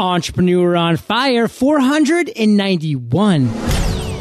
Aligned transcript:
Entrepreneur 0.00 0.76
on 0.76 0.96
Fire 0.96 1.46
491. 1.46 3.48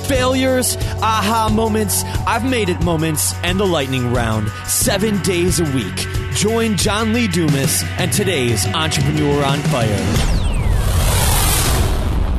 Failures, 0.04 0.76
aha 1.02 1.50
moments, 1.54 2.04
I've 2.28 2.44
made 2.44 2.68
it 2.68 2.84
moments, 2.84 3.34
and 3.44 3.58
the 3.58 3.66
lightning 3.66 4.12
round. 4.12 4.50
Seven 4.68 5.22
days 5.22 5.62
a 5.62 5.76
week. 5.76 5.96
Join 6.34 6.76
John 6.76 7.14
Lee 7.14 7.30
Dumas 7.30 7.86
and 7.98 8.12
today's 8.12 8.68
Entrepreneur 8.68 9.46
on 9.46 9.60
Fire. 9.60 10.36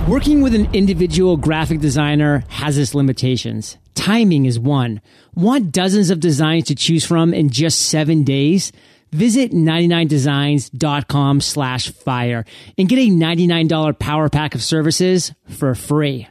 Working 0.07 0.43
with 0.43 0.55
an 0.55 0.69
individual 0.75 1.39
graphic 1.39 1.81
designer 1.81 2.45
has 2.49 2.77
its 2.77 2.95
limitations. 2.95 3.79
Timing 3.95 4.45
is 4.45 4.59
one. 4.59 5.01
Want 5.35 5.73
dozens 5.73 6.11
of 6.11 6.21
designs 6.21 6.65
to 6.65 6.75
choose 6.75 7.07
from 7.07 7.33
in 7.33 7.49
just 7.49 7.81
seven 7.81 8.23
days? 8.23 8.71
Visit 9.13 9.53
99designs.com 9.53 11.41
slash 11.41 11.91
fire 11.91 12.45
and 12.79 12.89
get 12.89 12.99
a 12.99 13.11
$99 13.11 13.99
power 13.99 14.29
pack 14.29 14.55
of 14.55 14.63
services 14.63 15.33
for 15.49 15.75
free. 15.75 16.29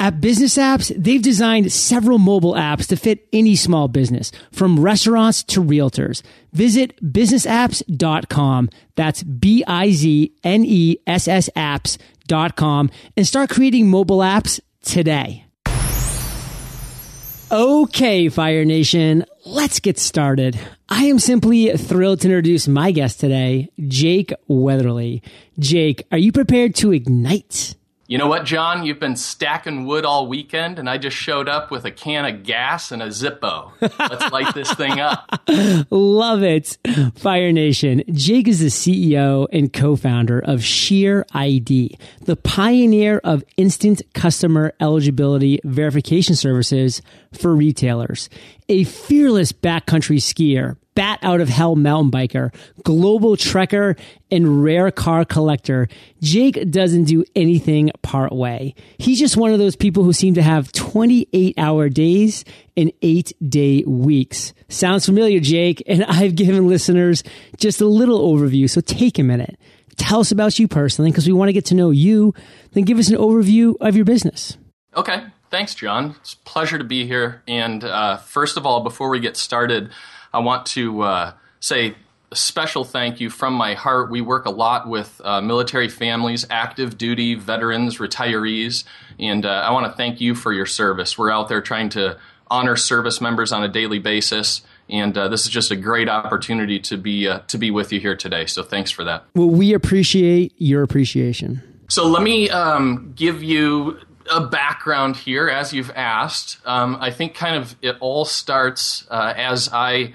At 0.00 0.20
Business 0.22 0.56
Apps, 0.56 0.90
they've 0.96 1.20
designed 1.20 1.70
several 1.70 2.16
mobile 2.18 2.54
apps 2.54 2.86
to 2.86 2.96
fit 2.96 3.28
any 3.34 3.54
small 3.54 3.86
business, 3.86 4.32
from 4.50 4.80
restaurants 4.80 5.42
to 5.42 5.62
realtors. 5.62 6.22
Visit 6.54 6.96
businessapps.com. 7.04 8.70
That's 8.96 9.22
B-I-Z-N-E-S-S 9.22 9.60
apps.com 11.54 12.90
and 13.14 13.26
start 13.26 13.50
creating 13.50 13.90
mobile 13.90 14.20
apps 14.20 14.58
today. 14.82 15.44
Okay, 17.52 18.28
Fire 18.30 18.64
Nation, 18.64 19.26
let's 19.44 19.80
get 19.80 19.98
started. 19.98 20.58
I 20.88 21.04
am 21.04 21.18
simply 21.18 21.72
thrilled 21.76 22.20
to 22.20 22.28
introduce 22.28 22.68
my 22.68 22.90
guest 22.90 23.20
today, 23.20 23.70
Jake 23.78 24.32
Weatherly. 24.48 25.22
Jake, 25.58 26.06
are 26.12 26.18
you 26.18 26.32
prepared 26.32 26.74
to 26.76 26.92
ignite? 26.92 27.74
You 28.10 28.18
know 28.18 28.26
what, 28.26 28.44
John? 28.44 28.84
You've 28.84 28.98
been 28.98 29.14
stacking 29.14 29.86
wood 29.86 30.04
all 30.04 30.26
weekend, 30.26 30.80
and 30.80 30.90
I 30.90 30.98
just 30.98 31.16
showed 31.16 31.48
up 31.48 31.70
with 31.70 31.84
a 31.84 31.92
can 31.92 32.24
of 32.24 32.42
gas 32.42 32.90
and 32.90 33.00
a 33.00 33.06
Zippo. 33.06 33.70
Let's 33.80 34.32
light 34.32 34.52
this 34.52 34.74
thing 34.74 34.98
up. 34.98 35.40
Love 35.90 36.42
it. 36.42 36.76
Fire 37.14 37.52
Nation. 37.52 38.02
Jake 38.10 38.48
is 38.48 38.58
the 38.58 38.66
CEO 38.66 39.46
and 39.52 39.72
co-founder 39.72 40.40
of 40.40 40.64
Sheer 40.64 41.24
ID, 41.34 41.96
the 42.22 42.34
pioneer 42.34 43.20
of 43.22 43.44
instant 43.56 44.02
customer 44.12 44.72
eligibility 44.80 45.60
verification 45.62 46.34
services 46.34 47.02
for 47.32 47.54
retailers. 47.54 48.28
A 48.68 48.82
fearless 48.82 49.52
backcountry 49.52 50.16
skier 50.16 50.76
bat 51.00 51.18
out 51.22 51.40
of 51.40 51.48
hell 51.48 51.76
mountain 51.76 52.10
biker, 52.10 52.54
global 52.84 53.34
trekker, 53.34 53.98
and 54.30 54.62
rare 54.62 54.90
car 54.90 55.24
collector, 55.24 55.88
Jake 56.20 56.70
doesn't 56.70 57.04
do 57.04 57.24
anything 57.34 57.90
part 58.02 58.32
way. 58.32 58.74
He's 58.98 59.18
just 59.18 59.34
one 59.34 59.50
of 59.50 59.58
those 59.58 59.76
people 59.76 60.04
who 60.04 60.12
seem 60.12 60.34
to 60.34 60.42
have 60.42 60.70
28 60.72 61.54
hour 61.56 61.88
days 61.88 62.44
and 62.76 62.92
eight 63.00 63.32
day 63.48 63.82
weeks. 63.86 64.52
Sounds 64.68 65.06
familiar, 65.06 65.40
Jake? 65.40 65.82
And 65.86 66.04
I've 66.08 66.34
given 66.34 66.68
listeners 66.68 67.24
just 67.56 67.80
a 67.80 67.86
little 67.86 68.20
overview, 68.20 68.68
so 68.68 68.82
take 68.82 69.18
a 69.18 69.22
minute. 69.22 69.58
Tell 69.96 70.20
us 70.20 70.32
about 70.32 70.58
you 70.58 70.68
personally 70.68 71.10
because 71.10 71.26
we 71.26 71.32
want 71.32 71.48
to 71.48 71.54
get 71.54 71.64
to 71.66 71.74
know 71.74 71.88
you. 71.88 72.34
Then 72.72 72.84
give 72.84 72.98
us 72.98 73.08
an 73.08 73.16
overview 73.16 73.74
of 73.80 73.96
your 73.96 74.04
business. 74.04 74.58
Okay. 74.94 75.24
Thanks, 75.50 75.74
John. 75.74 76.14
It's 76.20 76.34
a 76.34 76.38
pleasure 76.38 76.76
to 76.76 76.84
be 76.84 77.06
here. 77.06 77.42
And 77.48 77.82
uh, 77.84 78.18
first 78.18 78.58
of 78.58 78.66
all, 78.66 78.82
before 78.82 79.08
we 79.08 79.18
get 79.18 79.38
started, 79.38 79.90
I 80.32 80.38
want 80.40 80.66
to 80.66 81.02
uh, 81.02 81.32
say 81.60 81.94
a 82.32 82.36
special 82.36 82.84
thank 82.84 83.20
you 83.20 83.30
from 83.30 83.54
my 83.54 83.74
heart. 83.74 84.10
We 84.10 84.20
work 84.20 84.46
a 84.46 84.50
lot 84.50 84.88
with 84.88 85.20
uh, 85.24 85.40
military 85.40 85.88
families, 85.88 86.46
active 86.50 86.96
duty 86.96 87.34
veterans, 87.34 87.98
retirees, 87.98 88.84
and 89.18 89.44
uh, 89.44 89.48
I 89.48 89.72
want 89.72 89.86
to 89.86 89.92
thank 89.92 90.20
you 90.20 90.34
for 90.34 90.52
your 90.52 90.66
service. 90.66 91.18
We're 91.18 91.30
out 91.30 91.48
there 91.48 91.60
trying 91.60 91.88
to 91.90 92.18
honor 92.50 92.76
service 92.76 93.20
members 93.20 93.52
on 93.52 93.62
a 93.62 93.68
daily 93.68 93.98
basis. 93.98 94.62
And 94.88 95.16
uh, 95.16 95.28
this 95.28 95.44
is 95.44 95.48
just 95.48 95.70
a 95.70 95.76
great 95.76 96.08
opportunity 96.08 96.80
to 96.80 96.96
be 96.96 97.28
uh, 97.28 97.40
to 97.48 97.58
be 97.58 97.70
with 97.70 97.92
you 97.92 98.00
here 98.00 98.16
today. 98.16 98.46
So 98.46 98.62
thanks 98.62 98.90
for 98.90 99.04
that. 99.04 99.24
Well, 99.36 99.48
we 99.48 99.72
appreciate 99.72 100.52
your 100.58 100.82
appreciation. 100.82 101.62
So 101.88 102.06
let 102.06 102.22
me 102.22 102.50
um, 102.50 103.12
give 103.14 103.42
you 103.42 104.00
a 104.30 104.46
background 104.46 105.16
here, 105.16 105.48
as 105.48 105.72
you've 105.72 105.90
asked. 105.90 106.58
Um, 106.64 106.96
I 107.00 107.10
think 107.10 107.34
kind 107.34 107.56
of 107.56 107.76
it 107.82 107.96
all 108.00 108.24
starts 108.24 109.06
uh, 109.10 109.34
as 109.36 109.68
I 109.72 110.14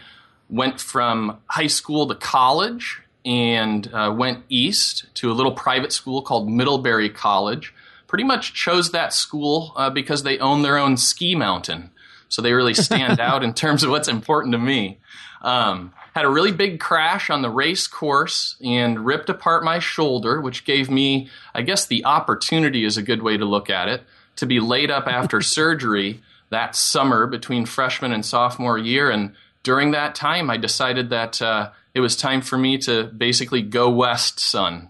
went 0.49 0.79
from 0.79 1.39
high 1.47 1.67
school 1.67 2.07
to 2.07 2.15
college 2.15 3.01
and 3.25 3.91
uh, 3.93 4.13
went 4.15 4.43
east 4.49 5.05
to 5.15 5.31
a 5.31 5.33
little 5.33 5.51
private 5.51 5.91
school 5.91 6.21
called 6.21 6.49
Middlebury 6.49 7.09
College. 7.09 7.73
Pretty 8.07 8.23
much 8.23 8.53
chose 8.53 8.91
that 8.91 9.13
school 9.13 9.73
uh, 9.75 9.89
because 9.89 10.23
they 10.23 10.37
own 10.37 10.61
their 10.61 10.77
own 10.77 10.95
ski 10.95 11.35
mountain. 11.35 11.89
So 12.29 12.41
they 12.41 12.53
really 12.53 12.73
stand 12.73 13.19
out 13.19 13.43
in 13.43 13.53
terms 13.53 13.83
of 13.83 13.89
what's 13.89 14.07
important 14.07 14.53
to 14.53 14.59
me. 14.59 14.99
Um, 15.41 15.93
had 16.15 16.23
a 16.23 16.29
really 16.29 16.53
big 16.53 16.79
crash 16.79 17.29
on 17.29 17.41
the 17.41 17.49
race 17.49 17.87
course 17.87 18.55
and 18.63 19.05
ripped 19.05 19.29
apart 19.29 19.65
my 19.65 19.79
shoulder, 19.79 20.39
which 20.39 20.63
gave 20.63 20.89
me, 20.89 21.29
I 21.53 21.61
guess, 21.61 21.85
the 21.85 22.05
opportunity 22.05 22.85
is 22.85 22.95
a 22.95 23.03
good 23.03 23.21
way 23.21 23.35
to 23.35 23.43
look 23.43 23.69
at 23.69 23.89
it, 23.89 24.01
to 24.37 24.45
be 24.45 24.61
laid 24.61 24.89
up 24.89 25.07
after 25.07 25.41
surgery 25.41 26.21
that 26.51 26.73
summer 26.73 27.27
between 27.27 27.65
freshman 27.65 28.13
and 28.13 28.25
sophomore 28.25 28.77
year. 28.77 29.11
And 29.11 29.33
during 29.63 29.91
that 29.91 30.15
time, 30.15 30.49
I 30.49 30.55
decided 30.55 31.09
that 31.09 31.41
uh, 31.41 31.71
it 31.93 31.99
was 31.99 32.15
time 32.15 32.41
for 32.41 32.57
me 32.57 32.77
to 32.79 33.03
basically 33.03 33.61
go 33.61 33.89
west, 33.89 34.39
son. 34.39 34.89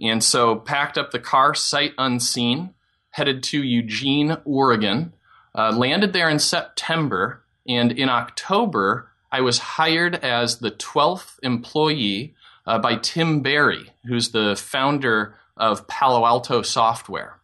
And 0.00 0.22
so 0.22 0.54
packed 0.54 0.96
up 0.96 1.10
the 1.10 1.18
car 1.18 1.56
sight 1.56 1.92
unseen, 1.98 2.72
headed 3.10 3.42
to 3.44 3.60
Eugene, 3.60 4.36
Oregon, 4.44 5.12
uh, 5.56 5.72
landed 5.72 6.12
there 6.12 6.30
in 6.30 6.38
September, 6.38 7.42
and 7.66 7.90
in 7.90 8.08
October, 8.08 9.11
I 9.32 9.40
was 9.40 9.58
hired 9.58 10.16
as 10.16 10.58
the 10.58 10.70
12th 10.70 11.38
employee 11.42 12.34
uh, 12.66 12.78
by 12.78 12.96
Tim 12.96 13.40
Berry, 13.40 13.90
who's 14.04 14.30
the 14.30 14.54
founder 14.56 15.36
of 15.56 15.88
Palo 15.88 16.26
Alto 16.26 16.60
Software. 16.60 17.40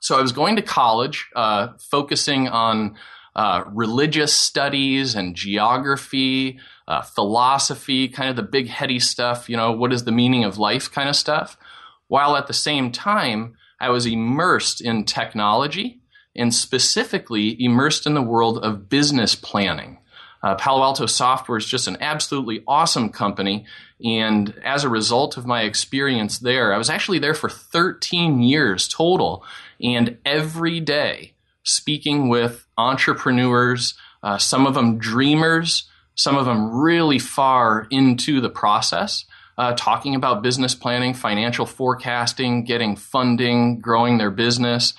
So 0.00 0.18
I 0.18 0.22
was 0.22 0.32
going 0.32 0.56
to 0.56 0.62
college, 0.62 1.28
uh, 1.36 1.74
focusing 1.78 2.48
on 2.48 2.96
uh, 3.36 3.64
religious 3.66 4.32
studies 4.32 5.14
and 5.14 5.36
geography, 5.36 6.58
uh, 6.88 7.02
philosophy, 7.02 8.08
kind 8.08 8.30
of 8.30 8.36
the 8.36 8.42
big 8.42 8.68
heady 8.68 8.98
stuff, 8.98 9.48
you 9.48 9.56
know, 9.56 9.72
what 9.72 9.92
is 9.92 10.04
the 10.04 10.12
meaning 10.12 10.44
of 10.44 10.58
life 10.58 10.90
kind 10.90 11.08
of 11.08 11.16
stuff. 11.16 11.56
While 12.08 12.34
at 12.34 12.46
the 12.46 12.54
same 12.54 12.90
time, 12.90 13.56
I 13.78 13.90
was 13.90 14.06
immersed 14.06 14.80
in 14.80 15.04
technology 15.04 16.00
and 16.34 16.54
specifically 16.54 17.62
immersed 17.62 18.06
in 18.06 18.14
the 18.14 18.22
world 18.22 18.58
of 18.58 18.88
business 18.88 19.34
planning. 19.34 19.98
Uh, 20.42 20.54
Palo 20.54 20.82
Alto 20.82 21.06
Software 21.06 21.58
is 21.58 21.66
just 21.66 21.86
an 21.86 21.98
absolutely 22.00 22.62
awesome 22.66 23.10
company. 23.10 23.66
And 24.02 24.54
as 24.64 24.84
a 24.84 24.88
result 24.88 25.36
of 25.36 25.46
my 25.46 25.62
experience 25.62 26.38
there, 26.38 26.72
I 26.72 26.78
was 26.78 26.88
actually 26.88 27.18
there 27.18 27.34
for 27.34 27.50
13 27.50 28.40
years 28.40 28.88
total. 28.88 29.44
And 29.82 30.18
every 30.24 30.80
day, 30.80 31.34
speaking 31.62 32.28
with 32.28 32.66
entrepreneurs, 32.78 33.94
uh, 34.22 34.38
some 34.38 34.66
of 34.66 34.74
them 34.74 34.98
dreamers, 34.98 35.88
some 36.14 36.36
of 36.36 36.46
them 36.46 36.70
really 36.78 37.18
far 37.18 37.86
into 37.90 38.40
the 38.40 38.50
process, 38.50 39.24
uh, 39.58 39.74
talking 39.76 40.14
about 40.14 40.42
business 40.42 40.74
planning, 40.74 41.12
financial 41.12 41.66
forecasting, 41.66 42.64
getting 42.64 42.96
funding, 42.96 43.78
growing 43.78 44.16
their 44.16 44.30
business. 44.30 44.94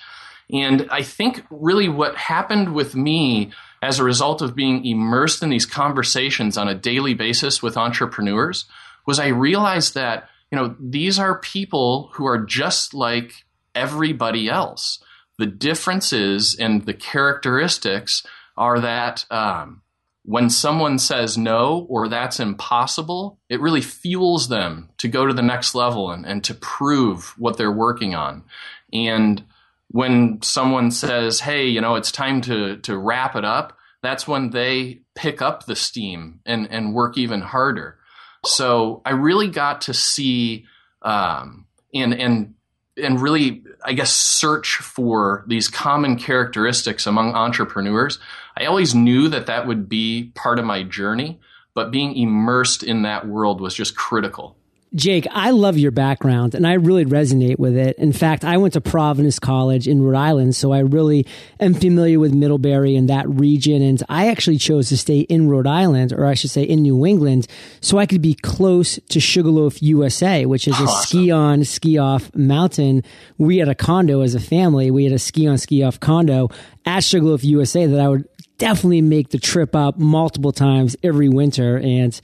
And 0.52 0.86
I 0.90 1.02
think 1.02 1.44
really 1.50 1.88
what 1.88 2.16
happened 2.16 2.74
with 2.74 2.94
me 2.94 3.50
as 3.82 3.98
a 3.98 4.04
result 4.04 4.40
of 4.40 4.54
being 4.54 4.86
immersed 4.86 5.42
in 5.42 5.50
these 5.50 5.66
conversations 5.66 6.56
on 6.56 6.68
a 6.68 6.74
daily 6.74 7.14
basis 7.14 7.60
with 7.60 7.76
entrepreneurs 7.76 8.64
was 9.06 9.18
I 9.18 9.28
realized 9.28 9.94
that, 9.94 10.28
you 10.50 10.56
know, 10.56 10.76
these 10.78 11.18
are 11.18 11.38
people 11.40 12.10
who 12.14 12.24
are 12.24 12.38
just 12.38 12.94
like 12.94 13.44
everybody 13.74 14.48
else. 14.48 15.02
The 15.38 15.46
differences 15.46 16.54
and 16.54 16.86
the 16.86 16.94
characteristics 16.94 18.24
are 18.56 18.78
that 18.80 19.24
um, 19.30 19.82
when 20.24 20.48
someone 20.48 21.00
says 21.00 21.36
no 21.36 21.86
or 21.88 22.06
that's 22.06 22.38
impossible, 22.38 23.40
it 23.48 23.60
really 23.60 23.80
fuels 23.80 24.48
them 24.48 24.90
to 24.98 25.08
go 25.08 25.26
to 25.26 25.34
the 25.34 25.42
next 25.42 25.74
level 25.74 26.12
and, 26.12 26.24
and 26.24 26.44
to 26.44 26.54
prove 26.54 27.34
what 27.38 27.56
they're 27.56 27.72
working 27.72 28.14
on. 28.14 28.44
And 28.92 29.44
when 29.92 30.42
someone 30.42 30.90
says, 30.90 31.40
"Hey, 31.40 31.68
you 31.68 31.80
know, 31.80 31.94
it's 31.94 32.12
time 32.12 32.40
to 32.42 32.76
to 32.78 32.98
wrap 32.98 33.36
it 33.36 33.44
up," 33.44 33.78
that's 34.02 34.26
when 34.26 34.50
they 34.50 35.00
pick 35.14 35.40
up 35.40 35.66
the 35.66 35.76
steam 35.76 36.40
and 36.44 36.68
and 36.70 36.94
work 36.94 37.16
even 37.16 37.40
harder. 37.40 37.98
So 38.44 39.02
I 39.04 39.10
really 39.10 39.48
got 39.48 39.82
to 39.82 39.94
see 39.94 40.66
um, 41.02 41.66
and 41.94 42.14
and 42.14 42.54
and 42.96 43.20
really, 43.20 43.64
I 43.84 43.94
guess, 43.94 44.12
search 44.12 44.76
for 44.76 45.44
these 45.46 45.68
common 45.68 46.16
characteristics 46.16 47.06
among 47.06 47.34
entrepreneurs. 47.34 48.18
I 48.56 48.66
always 48.66 48.94
knew 48.94 49.28
that 49.28 49.46
that 49.46 49.66
would 49.66 49.88
be 49.88 50.32
part 50.34 50.58
of 50.58 50.66
my 50.66 50.82
journey, 50.82 51.40
but 51.74 51.90
being 51.90 52.14
immersed 52.14 52.82
in 52.82 53.02
that 53.02 53.26
world 53.26 53.60
was 53.60 53.74
just 53.74 53.96
critical. 53.96 54.56
Jake, 54.94 55.26
I 55.30 55.52
love 55.52 55.78
your 55.78 55.90
background 55.90 56.54
and 56.54 56.66
I 56.66 56.74
really 56.74 57.06
resonate 57.06 57.58
with 57.58 57.76
it. 57.76 57.96
In 57.96 58.12
fact, 58.12 58.44
I 58.44 58.58
went 58.58 58.74
to 58.74 58.80
Providence 58.82 59.38
College 59.38 59.88
in 59.88 60.02
Rhode 60.02 60.18
Island, 60.18 60.54
so 60.54 60.70
I 60.72 60.80
really 60.80 61.26
am 61.58 61.72
familiar 61.72 62.20
with 62.20 62.34
Middlebury 62.34 62.94
and 62.94 63.08
that 63.08 63.26
region. 63.26 63.80
And 63.80 64.02
I 64.10 64.28
actually 64.28 64.58
chose 64.58 64.90
to 64.90 64.98
stay 64.98 65.20
in 65.20 65.48
Rhode 65.48 65.66
Island, 65.66 66.12
or 66.12 66.26
I 66.26 66.34
should 66.34 66.50
say 66.50 66.62
in 66.62 66.82
New 66.82 67.06
England, 67.06 67.46
so 67.80 67.96
I 67.96 68.04
could 68.04 68.20
be 68.20 68.34
close 68.34 68.98
to 69.08 69.18
Sugarloaf 69.18 69.82
USA, 69.82 70.44
which 70.44 70.68
is 70.68 70.78
a 70.78 70.82
awesome. 70.82 71.08
ski 71.08 71.30
on, 71.30 71.64
ski 71.64 71.96
off 71.96 72.34
mountain. 72.34 73.02
We 73.38 73.58
had 73.58 73.68
a 73.68 73.74
condo 73.74 74.20
as 74.20 74.34
a 74.34 74.40
family. 74.40 74.90
We 74.90 75.04
had 75.04 75.14
a 75.14 75.18
ski 75.18 75.46
on, 75.46 75.56
ski 75.56 75.82
off 75.82 76.00
condo 76.00 76.50
at 76.84 77.02
Sugarloaf 77.02 77.44
USA 77.44 77.86
that 77.86 77.98
I 77.98 78.08
would 78.08 78.28
definitely 78.58 79.00
make 79.00 79.30
the 79.30 79.38
trip 79.38 79.74
up 79.74 79.98
multiple 79.98 80.52
times 80.52 80.96
every 81.02 81.30
winter. 81.30 81.78
And 81.78 82.20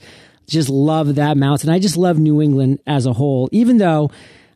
just 0.49 0.69
love 0.69 1.15
that 1.15 1.37
mountain. 1.37 1.69
I 1.69 1.79
just 1.79 1.97
love 1.97 2.17
New 2.19 2.41
England 2.41 2.79
as 2.85 3.05
a 3.05 3.13
whole, 3.13 3.49
even 3.51 3.77
though 3.77 4.11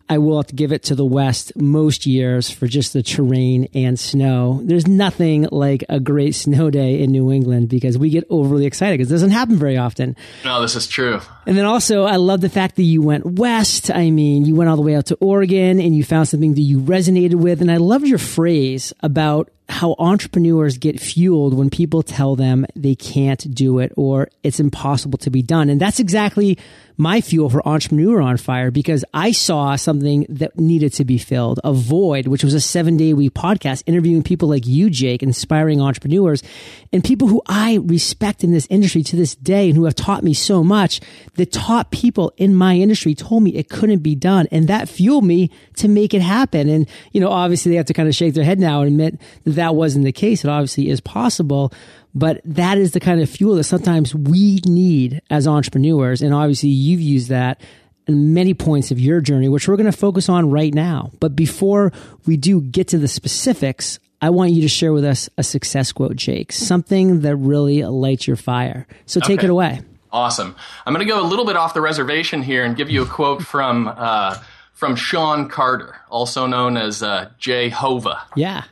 I 0.09 0.17
will 0.17 0.37
have 0.37 0.47
to 0.47 0.55
give 0.55 0.71
it 0.71 0.83
to 0.83 0.95
the 0.95 1.05
West 1.05 1.53
most 1.55 2.05
years 2.05 2.49
for 2.49 2.67
just 2.67 2.91
the 2.93 3.01
terrain 3.01 3.67
and 3.73 3.97
snow. 3.97 4.59
There's 4.63 4.85
nothing 4.85 5.47
like 5.51 5.85
a 5.87 5.99
great 5.99 6.35
snow 6.35 6.69
day 6.69 7.01
in 7.01 7.11
New 7.11 7.31
England 7.31 7.69
because 7.69 7.97
we 7.97 8.09
get 8.09 8.25
overly 8.29 8.65
excited 8.65 8.97
because 8.97 9.09
it 9.09 9.15
doesn't 9.15 9.31
happen 9.31 9.55
very 9.55 9.77
often. 9.77 10.15
No, 10.43 10.61
this 10.61 10.75
is 10.75 10.87
true. 10.87 11.21
And 11.45 11.57
then 11.57 11.65
also, 11.65 12.03
I 12.03 12.17
love 12.17 12.41
the 12.41 12.49
fact 12.49 12.75
that 12.75 12.83
you 12.83 13.01
went 13.01 13.25
west. 13.25 13.89
I 13.91 14.11
mean, 14.11 14.45
you 14.45 14.55
went 14.55 14.69
all 14.69 14.75
the 14.75 14.81
way 14.81 14.95
out 14.95 15.05
to 15.07 15.15
Oregon 15.15 15.79
and 15.79 15.95
you 15.95 16.03
found 16.03 16.27
something 16.27 16.53
that 16.53 16.61
you 16.61 16.81
resonated 16.81 17.35
with. 17.35 17.61
And 17.61 17.71
I 17.71 17.77
loved 17.77 18.05
your 18.05 18.19
phrase 18.19 18.93
about 18.99 19.52
how 19.69 19.95
entrepreneurs 19.97 20.77
get 20.77 20.99
fueled 20.99 21.53
when 21.53 21.69
people 21.69 22.03
tell 22.03 22.35
them 22.35 22.65
they 22.75 22.95
can't 22.95 23.53
do 23.53 23.79
it 23.79 23.91
or 23.95 24.29
it's 24.43 24.59
impossible 24.59 25.17
to 25.19 25.29
be 25.29 25.41
done. 25.41 25.69
And 25.69 25.79
that's 25.79 25.99
exactly 25.99 26.57
my 26.97 27.21
fuel 27.21 27.49
for 27.49 27.67
Entrepreneur 27.67 28.21
on 28.21 28.37
Fire 28.37 28.71
because 28.71 29.03
I 29.13 29.31
saw 29.31 29.75
something 29.75 30.25
that 30.29 30.57
needed 30.59 30.93
to 30.93 31.05
be 31.05 31.17
filled, 31.17 31.59
a 31.63 31.73
void, 31.73 32.27
which 32.27 32.43
was 32.43 32.53
a 32.53 32.61
seven 32.61 32.97
day 32.97 33.13
week 33.13 33.33
podcast 33.33 33.83
interviewing 33.85 34.23
people 34.23 34.49
like 34.49 34.67
you, 34.67 34.89
Jake, 34.89 35.23
inspiring 35.23 35.81
entrepreneurs 35.81 36.43
and 36.91 37.03
people 37.03 37.27
who 37.27 37.41
I 37.47 37.79
respect 37.81 38.43
in 38.43 38.51
this 38.51 38.67
industry 38.69 39.03
to 39.03 39.15
this 39.15 39.35
day 39.35 39.69
and 39.69 39.75
who 39.75 39.85
have 39.85 39.95
taught 39.95 40.23
me 40.23 40.33
so 40.33 40.63
much. 40.63 41.01
The 41.35 41.45
top 41.45 41.91
people 41.91 42.33
in 42.37 42.53
my 42.53 42.75
industry 42.75 43.15
told 43.15 43.43
me 43.43 43.55
it 43.55 43.69
couldn't 43.69 43.99
be 43.99 44.15
done. 44.15 44.47
And 44.51 44.67
that 44.67 44.87
fueled 44.87 45.25
me 45.25 45.49
to 45.77 45.87
make 45.87 46.13
it 46.13 46.21
happen. 46.21 46.69
And, 46.69 46.87
you 47.11 47.19
know, 47.19 47.29
obviously 47.29 47.71
they 47.71 47.77
have 47.77 47.87
to 47.87 47.93
kind 47.93 48.07
of 48.07 48.15
shake 48.15 48.35
their 48.35 48.43
head 48.43 48.59
now 48.59 48.81
and 48.81 48.89
admit 48.89 49.19
that 49.43 49.51
that 49.51 49.75
wasn't 49.75 50.05
the 50.05 50.11
case. 50.11 50.43
It 50.43 50.49
obviously 50.49 50.89
is 50.89 51.01
possible. 51.01 51.73
But 52.15 52.41
that 52.45 52.77
is 52.77 52.91
the 52.91 52.99
kind 52.99 53.21
of 53.21 53.29
fuel 53.29 53.55
that 53.55 53.63
sometimes 53.63 54.13
we 54.13 54.59
need 54.65 55.21
as 55.29 55.47
entrepreneurs. 55.47 56.21
And 56.21 56.33
obviously 56.33 56.69
you've 56.69 57.01
used 57.01 57.29
that 57.29 57.61
in 58.07 58.33
many 58.33 58.53
points 58.53 58.91
of 58.91 58.99
your 58.99 59.21
journey, 59.21 59.49
which 59.49 59.67
we're 59.67 59.77
going 59.77 59.91
to 59.91 59.97
focus 59.97 60.29
on 60.29 60.49
right 60.49 60.73
now. 60.73 61.11
But 61.19 61.35
before 61.35 61.91
we 62.25 62.37
do 62.37 62.61
get 62.61 62.89
to 62.89 62.97
the 62.97 63.07
specifics, 63.07 63.99
I 64.21 64.29
want 64.29 64.51
you 64.51 64.61
to 64.61 64.67
share 64.67 64.93
with 64.93 65.05
us 65.05 65.29
a 65.37 65.43
success 65.43 65.91
quote, 65.91 66.15
Jake, 66.15 66.51
something 66.51 67.21
that 67.21 67.35
really 67.35 67.83
lights 67.83 68.27
your 68.27 68.37
fire. 68.37 68.87
So 69.05 69.19
take 69.19 69.39
okay. 69.39 69.47
it 69.47 69.49
away. 69.49 69.81
Awesome. 70.11 70.55
I'm 70.85 70.93
going 70.93 71.05
to 71.05 71.11
go 71.11 71.21
a 71.21 71.25
little 71.25 71.45
bit 71.45 71.57
off 71.57 71.73
the 71.73 71.81
reservation 71.81 72.43
here 72.43 72.63
and 72.63 72.75
give 72.75 72.89
you 72.89 73.01
a 73.01 73.05
quote 73.05 73.41
from 73.41 73.87
uh, 73.87 74.37
from 74.71 74.95
Shawn 74.95 75.49
Carter, 75.49 75.95
also 76.09 76.45
known 76.45 76.77
as 76.77 77.01
uh, 77.01 77.31
Jehovah. 77.39 78.21
Yeah. 78.35 78.63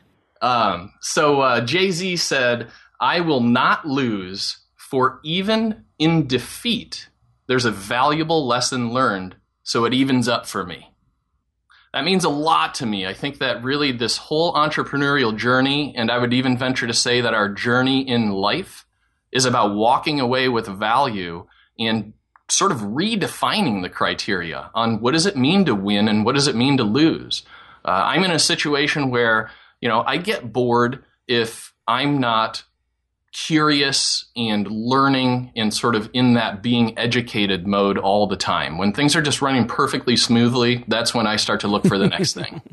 Um, 0.41 0.93
so 0.99 1.41
uh, 1.41 1.61
Jay 1.61 1.91
Z 1.91 2.17
said, 2.17 2.67
I 3.01 3.19
will 3.21 3.41
not 3.41 3.87
lose, 3.87 4.59
for 4.77 5.19
even 5.23 5.85
in 5.97 6.27
defeat, 6.27 7.09
there's 7.47 7.65
a 7.65 7.71
valuable 7.71 8.45
lesson 8.45 8.93
learned, 8.93 9.35
so 9.63 9.85
it 9.85 9.93
evens 9.93 10.27
up 10.27 10.45
for 10.45 10.63
me. 10.63 10.93
That 11.93 12.05
means 12.05 12.23
a 12.23 12.29
lot 12.29 12.75
to 12.75 12.85
me. 12.85 13.05
I 13.05 13.13
think 13.13 13.39
that 13.39 13.63
really 13.63 13.91
this 13.91 14.17
whole 14.17 14.53
entrepreneurial 14.53 15.35
journey, 15.35 15.93
and 15.97 16.09
I 16.09 16.19
would 16.19 16.31
even 16.31 16.57
venture 16.57 16.87
to 16.87 16.93
say 16.93 17.21
that 17.21 17.33
our 17.33 17.49
journey 17.49 18.07
in 18.07 18.31
life 18.31 18.85
is 19.31 19.45
about 19.45 19.75
walking 19.75 20.19
away 20.19 20.47
with 20.47 20.67
value 20.67 21.47
and 21.79 22.13
sort 22.49 22.71
of 22.71 22.79
redefining 22.79 23.81
the 23.81 23.89
criteria 23.89 24.69
on 24.75 25.01
what 25.01 25.13
does 25.13 25.25
it 25.25 25.35
mean 25.35 25.65
to 25.65 25.73
win 25.73 26.07
and 26.07 26.23
what 26.23 26.35
does 26.35 26.47
it 26.47 26.55
mean 26.55 26.77
to 26.77 26.83
lose. 26.83 27.43
Uh, 27.83 27.91
I'm 27.91 28.23
in 28.23 28.31
a 28.31 28.39
situation 28.39 29.09
where, 29.09 29.49
you 29.79 29.89
know, 29.89 30.03
I 30.05 30.17
get 30.17 30.53
bored 30.53 31.03
if 31.27 31.73
I'm 31.87 32.19
not 32.19 32.63
curious 33.31 34.25
and 34.35 34.67
learning 34.67 35.51
and 35.55 35.73
sort 35.73 35.95
of 35.95 36.09
in 36.13 36.33
that 36.33 36.61
being 36.61 36.97
educated 36.97 37.65
mode 37.65 37.97
all 37.97 38.27
the 38.27 38.35
time. 38.35 38.77
When 38.77 38.93
things 38.93 39.15
are 39.15 39.21
just 39.21 39.41
running 39.41 39.67
perfectly 39.67 40.17
smoothly, 40.17 40.83
that's 40.87 41.13
when 41.13 41.27
I 41.27 41.37
start 41.37 41.61
to 41.61 41.67
look 41.67 41.85
for 41.87 41.97
the 41.97 42.07
next 42.07 42.33
thing. 42.33 42.61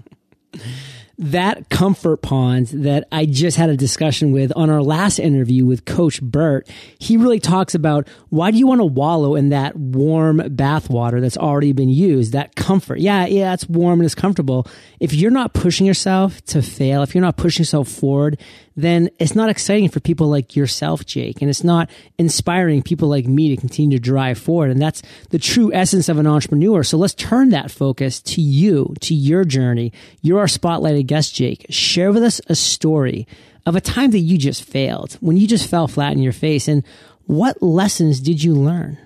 that 1.19 1.69
comfort 1.69 2.19
pond 2.19 2.69
that 2.69 3.09
I 3.11 3.27
just 3.27 3.57
had 3.57 3.71
a 3.71 3.77
discussion 3.77 4.31
with 4.31 4.53
on 4.55 4.71
our 4.71 4.83
last 4.83 5.19
interview 5.19 5.67
with 5.67 5.85
Coach 5.85 6.23
Burt, 6.23 6.69
he 7.01 7.17
really 7.17 7.41
talks 7.41 7.75
about 7.75 8.07
why 8.29 8.53
do 8.53 8.59
you 8.59 8.69
want 8.69 8.81
to 8.81 8.85
wallow 8.85 9.35
in 9.35 9.49
that 9.49 9.75
warm 9.75 10.37
bath 10.51 10.89
water 10.89 11.21
that's 11.21 11.37
already 11.37 11.73
been 11.73 11.89
used? 11.89 12.33
That 12.33 12.55
comfort. 12.55 13.01
Yeah, 13.01 13.27
yeah, 13.27 13.53
it's 13.53 13.69
warm 13.69 13.99
and 13.99 14.07
it's 14.07 14.15
comfortable. 14.15 14.69
If 15.01 15.13
you're 15.13 15.33
not 15.33 15.55
pushing 15.55 15.89
yourself 15.89 16.41
to 16.47 16.63
fail, 16.63 17.03
if 17.03 17.17
you're 17.17 17.23
not 17.23 17.37
pushing 17.37 17.63
yourself 17.63 17.89
forward, 17.89 18.41
then 18.79 19.11
it's 19.19 19.35
not 19.35 19.51
exciting 19.51 19.89
for 19.89 19.99
people 19.99 20.29
like 20.29 20.55
yourself, 20.55 21.05
Jake. 21.05 21.43
And 21.43 21.51
it's 21.51 21.65
not 21.65 21.91
inspiring 22.17 22.81
people 22.83 23.09
like 23.09 23.27
me 23.27 23.49
to 23.49 23.57
continue 23.57 23.99
to 23.99 24.03
drive 24.03 24.39
forward. 24.39 24.71
And 24.71 24.81
that's 24.81 25.03
the 25.31 25.39
true 25.39 25.73
essence 25.75 26.09
of 26.09 26.19
an 26.19 26.29
entrepreneur. 26.29 26.85
So 26.85 26.97
let's 26.97 27.15
turn 27.15 27.51
that 27.51 27.73
focus 27.73 28.21
to 28.23 28.41
you, 28.41 28.95
to 29.01 29.15
your 29.15 29.45
journey. 29.45 29.93
You're 30.23 30.39
our 30.39 30.47
spotlighted 30.47 31.07
guest, 31.07 31.35
Jake. 31.35 31.67
Share 31.71 32.13
with 32.13 32.23
us 32.23 32.41
a 32.47 32.55
story 32.55 33.27
of 33.67 33.75
a 33.75 33.81
time 33.81 34.13
that 34.13 34.21
you 34.21 34.39
just 34.39 34.63
failed, 34.63 35.15
when 35.21 35.37
you 35.37 35.49
just 35.49 35.69
fell 35.69 35.89
flat 35.89 36.13
in 36.13 36.23
your 36.23 36.33
face. 36.33 36.69
And 36.69 36.85
what 37.27 37.61
lessons 37.61 38.21
did 38.21 38.43
you 38.43 38.55
learn? 38.55 38.97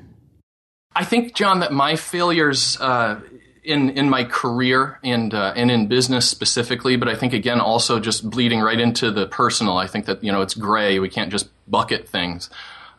I 0.95 1.05
think, 1.05 1.35
John, 1.35 1.61
that 1.61 1.73
my 1.73 1.97
failures 1.97 2.77
uh, 2.79 3.19
in 3.63 3.91
in 3.91 4.09
my 4.09 4.25
career 4.25 4.99
and 5.05 5.33
uh, 5.33 5.53
and 5.57 5.71
in 5.71 5.87
business 5.87 6.29
specifically, 6.29 6.97
but 6.97 7.09
I 7.09 7.15
think 7.15 7.33
again 7.33 7.61
also 7.61 8.01
just 8.01 8.29
bleeding 8.29 8.61
right 8.61 8.79
into 8.79 9.11
the 9.11 9.27
personal. 9.27 9.79
I 9.79 9.87
think 9.87 10.07
that 10.07 10.23
you 10.25 10.33
know 10.33 10.43
it's 10.43 10.55
gray. 10.55 10.99
We 10.99 11.09
can't 11.09 11.31
just 11.31 11.49
bucket 11.69 12.09
things. 12.09 12.51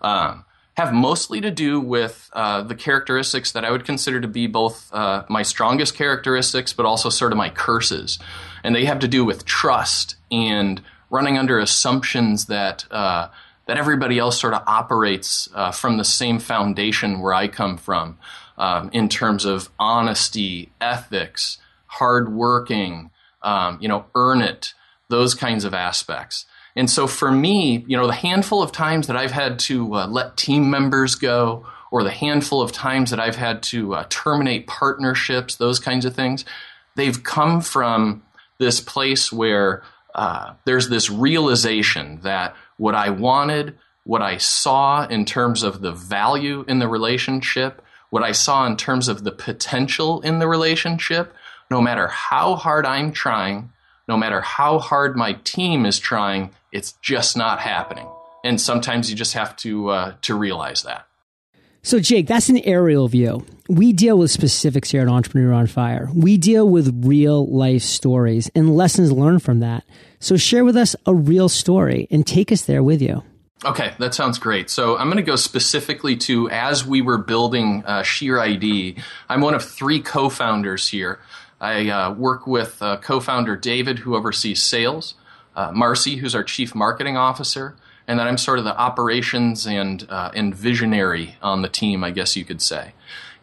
Um, 0.01 0.45
have 0.75 0.93
mostly 0.93 1.39
to 1.41 1.51
do 1.51 1.79
with 1.79 2.29
uh, 2.33 2.63
the 2.63 2.75
characteristics 2.75 3.51
that 3.51 3.63
I 3.63 3.71
would 3.71 3.85
consider 3.85 4.19
to 4.21 4.27
be 4.27 4.47
both 4.47 4.91
uh, 4.91 5.23
my 5.29 5.43
strongest 5.43 5.95
characteristics, 5.95 6.73
but 6.73 6.85
also 6.85 7.09
sort 7.09 7.31
of 7.31 7.37
my 7.37 7.49
curses, 7.49 8.17
and 8.63 8.73
they 8.73 8.85
have 8.85 8.99
to 8.99 9.07
do 9.07 9.23
with 9.25 9.45
trust 9.45 10.15
and 10.31 10.81
running 11.09 11.37
under 11.37 11.59
assumptions 11.59 12.45
that 12.45 12.85
uh, 12.89 13.27
that 13.65 13.77
everybody 13.77 14.17
else 14.17 14.39
sort 14.39 14.53
of 14.53 14.63
operates 14.65 15.49
uh, 15.53 15.71
from 15.71 15.97
the 15.97 16.05
same 16.05 16.39
foundation 16.39 17.19
where 17.19 17.33
I 17.33 17.49
come 17.49 17.77
from 17.77 18.17
um, 18.57 18.89
in 18.93 19.09
terms 19.09 19.45
of 19.45 19.69
honesty, 19.79 20.71
ethics, 20.79 21.57
hardworking, 21.87 23.11
um, 23.41 23.77
you 23.81 23.87
know, 23.87 24.05
earn 24.15 24.41
it, 24.41 24.73
those 25.09 25.33
kinds 25.33 25.65
of 25.65 25.73
aspects. 25.73 26.45
And 26.75 26.89
so 26.89 27.05
for 27.05 27.31
me, 27.31 27.85
you 27.87 27.95
know, 27.95 28.07
the 28.07 28.13
handful 28.13 28.63
of 28.63 28.71
times 28.71 29.07
that 29.07 29.15
I've 29.15 29.31
had 29.31 29.59
to 29.59 29.95
uh, 29.95 30.07
let 30.07 30.37
team 30.37 30.69
members 30.69 31.15
go, 31.15 31.65
or 31.91 32.03
the 32.03 32.09
handful 32.09 32.61
of 32.61 32.71
times 32.71 33.11
that 33.11 33.19
I've 33.19 33.35
had 33.35 33.61
to 33.63 33.93
uh, 33.93 34.05
terminate 34.09 34.65
partnerships, 34.65 35.57
those 35.57 35.77
kinds 35.77 36.05
of 36.05 36.15
things, 36.15 36.43
they've 36.95 37.23
come 37.23 37.61
from 37.61 38.23
this 38.57 38.79
place 38.79 39.31
where 39.31 39.83
uh, 40.15 40.53
there's 40.65 40.89
this 40.89 41.11
realization 41.11 42.19
that 42.23 42.55
what 42.77 42.95
I 42.95 43.11
wanted, 43.11 43.77
what 44.05 44.23
I 44.23 44.37
saw 44.37 45.05
in 45.05 45.25
terms 45.25 45.61
of 45.61 45.81
the 45.81 45.91
value 45.91 46.65
in 46.67 46.79
the 46.79 46.87
relationship, 46.87 47.82
what 48.13 48.21
I 48.21 48.31
saw 48.31 48.67
in 48.67 48.77
terms 48.77 49.07
of 49.07 49.23
the 49.23 49.31
potential 49.31 50.21
in 50.21 50.37
the 50.37 50.47
relationship, 50.47 51.33
no 51.71 51.81
matter 51.81 52.07
how 52.09 52.53
hard 52.55 52.85
I'm 52.85 53.11
trying, 53.11 53.71
no 54.07 54.17
matter 54.17 54.39
how 54.39 54.77
hard 54.77 55.17
my 55.17 55.33
team 55.43 55.83
is 55.83 55.97
trying, 55.97 56.51
it's 56.71 56.91
just 57.01 57.35
not 57.35 57.59
happening. 57.59 58.07
And 58.43 58.61
sometimes 58.61 59.09
you 59.09 59.15
just 59.15 59.33
have 59.33 59.55
to 59.57 59.89
uh, 59.89 60.13
to 60.21 60.35
realize 60.35 60.83
that. 60.83 61.07
So, 61.81 61.99
Jake, 61.99 62.27
that's 62.27 62.49
an 62.49 62.59
aerial 62.59 63.07
view. 63.07 63.47
We 63.67 63.93
deal 63.93 64.19
with 64.19 64.29
specifics 64.29 64.91
here 64.91 65.01
at 65.01 65.07
Entrepreneur 65.07 65.51
on 65.51 65.65
Fire. 65.65 66.07
We 66.13 66.37
deal 66.37 66.69
with 66.69 67.03
real 67.03 67.47
life 67.47 67.81
stories 67.81 68.47
and 68.53 68.75
lessons 68.75 69.11
learned 69.11 69.41
from 69.41 69.61
that. 69.61 69.85
So, 70.19 70.37
share 70.37 70.63
with 70.63 70.77
us 70.77 70.95
a 71.07 71.15
real 71.15 71.49
story 71.49 72.07
and 72.11 72.27
take 72.27 72.51
us 72.51 72.65
there 72.65 72.83
with 72.83 73.01
you. 73.01 73.23
Okay, 73.65 73.93
that 73.97 74.13
sounds 74.13 74.39
great. 74.39 74.69
So 74.69 74.97
I'm 74.97 75.07
going 75.07 75.23
to 75.23 75.23
go 75.23 75.37
specifically 75.37 76.17
to 76.17 76.49
as 76.49 76.85
we 76.85 77.01
were 77.01 77.17
building 77.17 77.83
uh, 77.85 78.03
Sheer 78.03 78.37
ID. 78.37 78.97
I'm 79.29 79.39
one 79.39 79.53
of 79.53 79.63
three 79.63 80.01
co-founders 80.01 80.89
here. 80.89 81.19
I 81.61 81.89
uh, 81.89 82.13
work 82.13 82.45
with 82.45 82.81
uh, 82.81 82.97
co-founder 82.97 83.55
David, 83.55 83.99
who 83.99 84.17
oversees 84.17 84.61
sales, 84.61 85.13
uh, 85.55 85.71
Marcy, 85.71 86.17
who's 86.17 86.35
our 86.35 86.43
chief 86.43 86.75
marketing 86.75 87.15
officer, 87.15 87.75
and 88.05 88.19
then 88.19 88.27
I'm 88.27 88.37
sort 88.37 88.59
of 88.59 88.65
the 88.65 88.77
operations 88.77 89.65
and 89.65 90.05
uh, 90.09 90.31
and 90.33 90.53
visionary 90.53 91.37
on 91.41 91.61
the 91.61 91.69
team, 91.69 92.03
I 92.03 92.11
guess 92.11 92.35
you 92.35 92.43
could 92.43 92.61
say. 92.61 92.93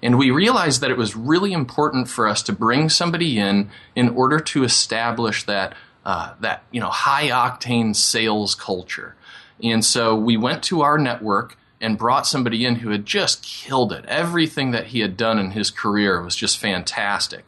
And 0.03 0.19
we 0.19 0.31
realized 0.31 0.83
that 0.83 0.91
it 0.91 0.99
was 0.99 1.17
really 1.17 1.55
important 1.55 2.09
for 2.09 2.29
us 2.29 2.43
to 2.43 2.53
bring 2.53 2.91
somebody 2.91 3.39
in 3.39 3.71
in 3.97 4.11
order 4.11 4.39
to 4.39 4.65
establish 4.65 5.45
that 5.45 5.75
uh, 6.05 6.35
that 6.41 6.65
you 6.71 6.81
know 6.81 6.91
high 6.91 7.29
octane 7.29 7.97
sales 7.97 8.55
culture. 8.55 9.15
And 9.63 9.85
so 9.85 10.15
we 10.15 10.37
went 10.37 10.63
to 10.65 10.83
our 10.83 10.99
network 10.99 11.57
and 11.81 11.99
brought 11.99 12.27
somebody 12.27 12.65
in 12.65 12.77
who 12.77 12.91
had 12.91 13.07
just 13.07 13.43
killed 13.43 13.93
it. 13.93 14.05
Everything 14.07 14.71
that 14.73 14.89
he 14.89 15.01
had 15.01 15.17
done 15.17 15.39
in 15.39 15.53
his 15.53 15.71
career 15.71 16.23
was 16.23 16.37
just 16.37 16.59
fantastic. 16.59 17.45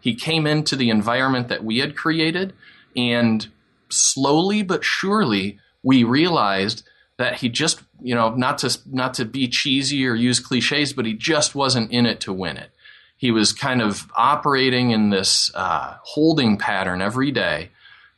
He 0.00 0.14
came 0.14 0.46
into 0.46 0.76
the 0.76 0.90
environment 0.90 1.48
that 1.48 1.64
we 1.64 1.78
had 1.78 1.96
created, 1.96 2.52
and 2.96 3.46
slowly 3.88 4.62
but 4.62 4.84
surely, 4.84 5.58
we 5.82 6.04
realized 6.04 6.86
that 7.16 7.36
he 7.36 7.48
just, 7.48 7.82
you 8.02 8.14
know, 8.14 8.34
not 8.34 8.58
to 8.58 8.78
not 8.86 9.14
to 9.14 9.24
be 9.24 9.48
cheesy 9.48 10.06
or 10.06 10.14
use 10.14 10.40
cliches, 10.40 10.92
but 10.92 11.06
he 11.06 11.14
just 11.14 11.54
wasn't 11.54 11.90
in 11.90 12.06
it 12.06 12.20
to 12.20 12.32
win 12.32 12.56
it. 12.56 12.70
He 13.16 13.30
was 13.30 13.52
kind 13.52 13.80
of 13.80 14.10
operating 14.16 14.90
in 14.90 15.10
this 15.10 15.50
uh, 15.54 15.96
holding 16.02 16.58
pattern 16.58 17.00
every 17.00 17.30
day, 17.30 17.70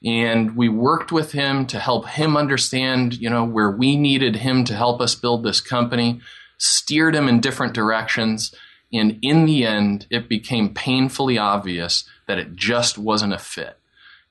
and 0.04 0.56
we 0.56 0.68
worked 0.68 1.10
with 1.10 1.32
him 1.32 1.66
to 1.66 1.78
help 1.78 2.08
him 2.08 2.36
understand, 2.36 3.14
you 3.14 3.30
know, 3.30 3.44
where 3.44 3.70
we 3.70 3.96
needed 3.96 4.36
him 4.36 4.64
to 4.64 4.74
help 4.74 5.00
us 5.00 5.14
build 5.14 5.42
this 5.42 5.60
company. 5.60 6.20
Steered 6.58 7.14
him 7.14 7.28
in 7.28 7.40
different 7.40 7.74
directions, 7.74 8.54
and 8.92 9.18
in 9.20 9.44
the 9.44 9.66
end, 9.66 10.06
it 10.10 10.28
became 10.28 10.72
painfully 10.72 11.36
obvious 11.36 12.04
that 12.26 12.38
it 12.38 12.56
just 12.56 12.96
wasn't 12.96 13.32
a 13.32 13.38
fit. 13.38 13.78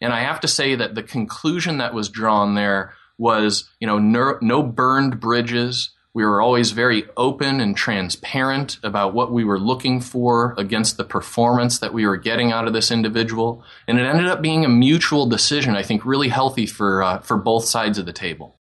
And 0.02 0.12
I 0.12 0.22
have 0.22 0.40
to 0.42 0.48
say 0.48 0.76
that 0.76 0.96
the 0.96 1.04
conclusion 1.04 1.78
that 1.78 1.94
was 1.94 2.10
drawn 2.10 2.56
there 2.56 2.94
was, 3.18 3.70
you 3.80 3.88
know, 3.88 4.00
no, 4.00 4.38
no 4.42 4.64
burned 4.64 5.20
bridges. 5.20 5.92
We 6.16 6.24
were 6.24 6.42
always 6.42 6.72
very 6.72 7.04
open 7.18 7.60
and 7.60 7.76
transparent 7.76 8.80
about 8.82 9.14
what 9.14 9.34
we 9.34 9.44
were 9.44 9.60
looking 9.60 10.00
for 10.00 10.56
against 10.58 10.96
the 10.96 11.04
performance 11.04 11.78
that 11.80 11.94
we 11.94 12.08
were 12.08 12.16
getting 12.16 12.54
out 12.54 12.68
of 12.68 12.74
this 12.74 12.90
individual, 12.90 13.66
and 13.86 14.00
it 14.00 14.06
ended 14.06 14.28
up 14.28 14.42
being 14.42 14.64
a 14.64 14.70
mutual 14.70 15.26
decision. 15.26 15.76
I 15.76 15.84
think 15.84 16.06
really 16.06 16.30
healthy 16.30 16.68
for 16.68 17.04
uh, 17.04 17.20
for 17.20 17.36
both 17.36 17.66
sides 17.66 17.98
of 17.98 18.06
the 18.06 18.14
table. 18.14 18.58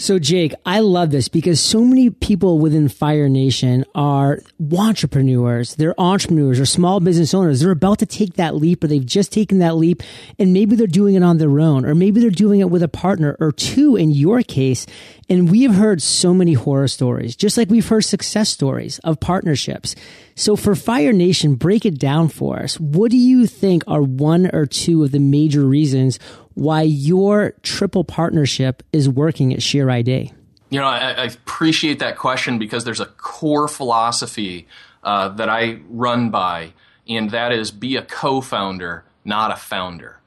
So, 0.00 0.18
Jake, 0.18 0.54
I 0.64 0.80
love 0.80 1.10
this 1.10 1.28
because 1.28 1.60
so 1.60 1.84
many 1.84 2.08
people 2.08 2.58
within 2.58 2.88
Fire 2.88 3.28
Nation 3.28 3.84
are 3.94 4.38
entrepreneurs. 4.72 5.74
They're 5.74 5.94
entrepreneurs 6.00 6.58
or 6.58 6.64
small 6.64 7.00
business 7.00 7.34
owners. 7.34 7.60
They're 7.60 7.70
about 7.70 7.98
to 7.98 8.06
take 8.06 8.36
that 8.36 8.56
leap 8.56 8.82
or 8.82 8.86
they've 8.86 9.04
just 9.04 9.30
taken 9.30 9.58
that 9.58 9.76
leap 9.76 10.02
and 10.38 10.54
maybe 10.54 10.74
they're 10.74 10.86
doing 10.86 11.16
it 11.16 11.22
on 11.22 11.36
their 11.36 11.60
own 11.60 11.84
or 11.84 11.94
maybe 11.94 12.18
they're 12.18 12.30
doing 12.30 12.60
it 12.60 12.70
with 12.70 12.82
a 12.82 12.88
partner 12.88 13.36
or 13.40 13.52
two 13.52 13.94
in 13.94 14.10
your 14.10 14.42
case. 14.42 14.86
And 15.28 15.50
we 15.50 15.64
have 15.64 15.74
heard 15.74 16.00
so 16.00 16.32
many 16.32 16.54
horror 16.54 16.88
stories, 16.88 17.36
just 17.36 17.58
like 17.58 17.68
we've 17.68 17.86
heard 17.86 18.06
success 18.06 18.48
stories 18.48 19.00
of 19.00 19.20
partnerships. 19.20 19.94
So 20.34 20.56
for 20.56 20.74
Fire 20.74 21.12
Nation, 21.12 21.56
break 21.56 21.84
it 21.84 21.98
down 21.98 22.30
for 22.30 22.58
us. 22.58 22.80
What 22.80 23.10
do 23.10 23.18
you 23.18 23.46
think 23.46 23.84
are 23.86 24.00
one 24.00 24.48
or 24.54 24.64
two 24.64 25.04
of 25.04 25.10
the 25.10 25.18
major 25.18 25.66
reasons 25.66 26.18
why 26.60 26.82
your 26.82 27.54
triple 27.62 28.04
partnership 28.04 28.82
is 28.92 29.08
working 29.08 29.54
at 29.54 29.62
Sheer 29.62 29.88
ID. 29.88 30.30
You 30.68 30.78
know, 30.78 30.86
I, 30.86 31.12
I 31.12 31.24
appreciate 31.24 32.00
that 32.00 32.18
question 32.18 32.58
because 32.58 32.84
there's 32.84 33.00
a 33.00 33.06
core 33.06 33.66
philosophy 33.66 34.68
uh, 35.02 35.30
that 35.30 35.48
I 35.48 35.80
run 35.88 36.28
by, 36.28 36.74
and 37.08 37.30
that 37.30 37.50
is 37.52 37.70
be 37.70 37.96
a 37.96 38.02
co 38.02 38.42
founder, 38.42 39.04
not 39.24 39.50
a 39.50 39.56
founder. 39.56 40.20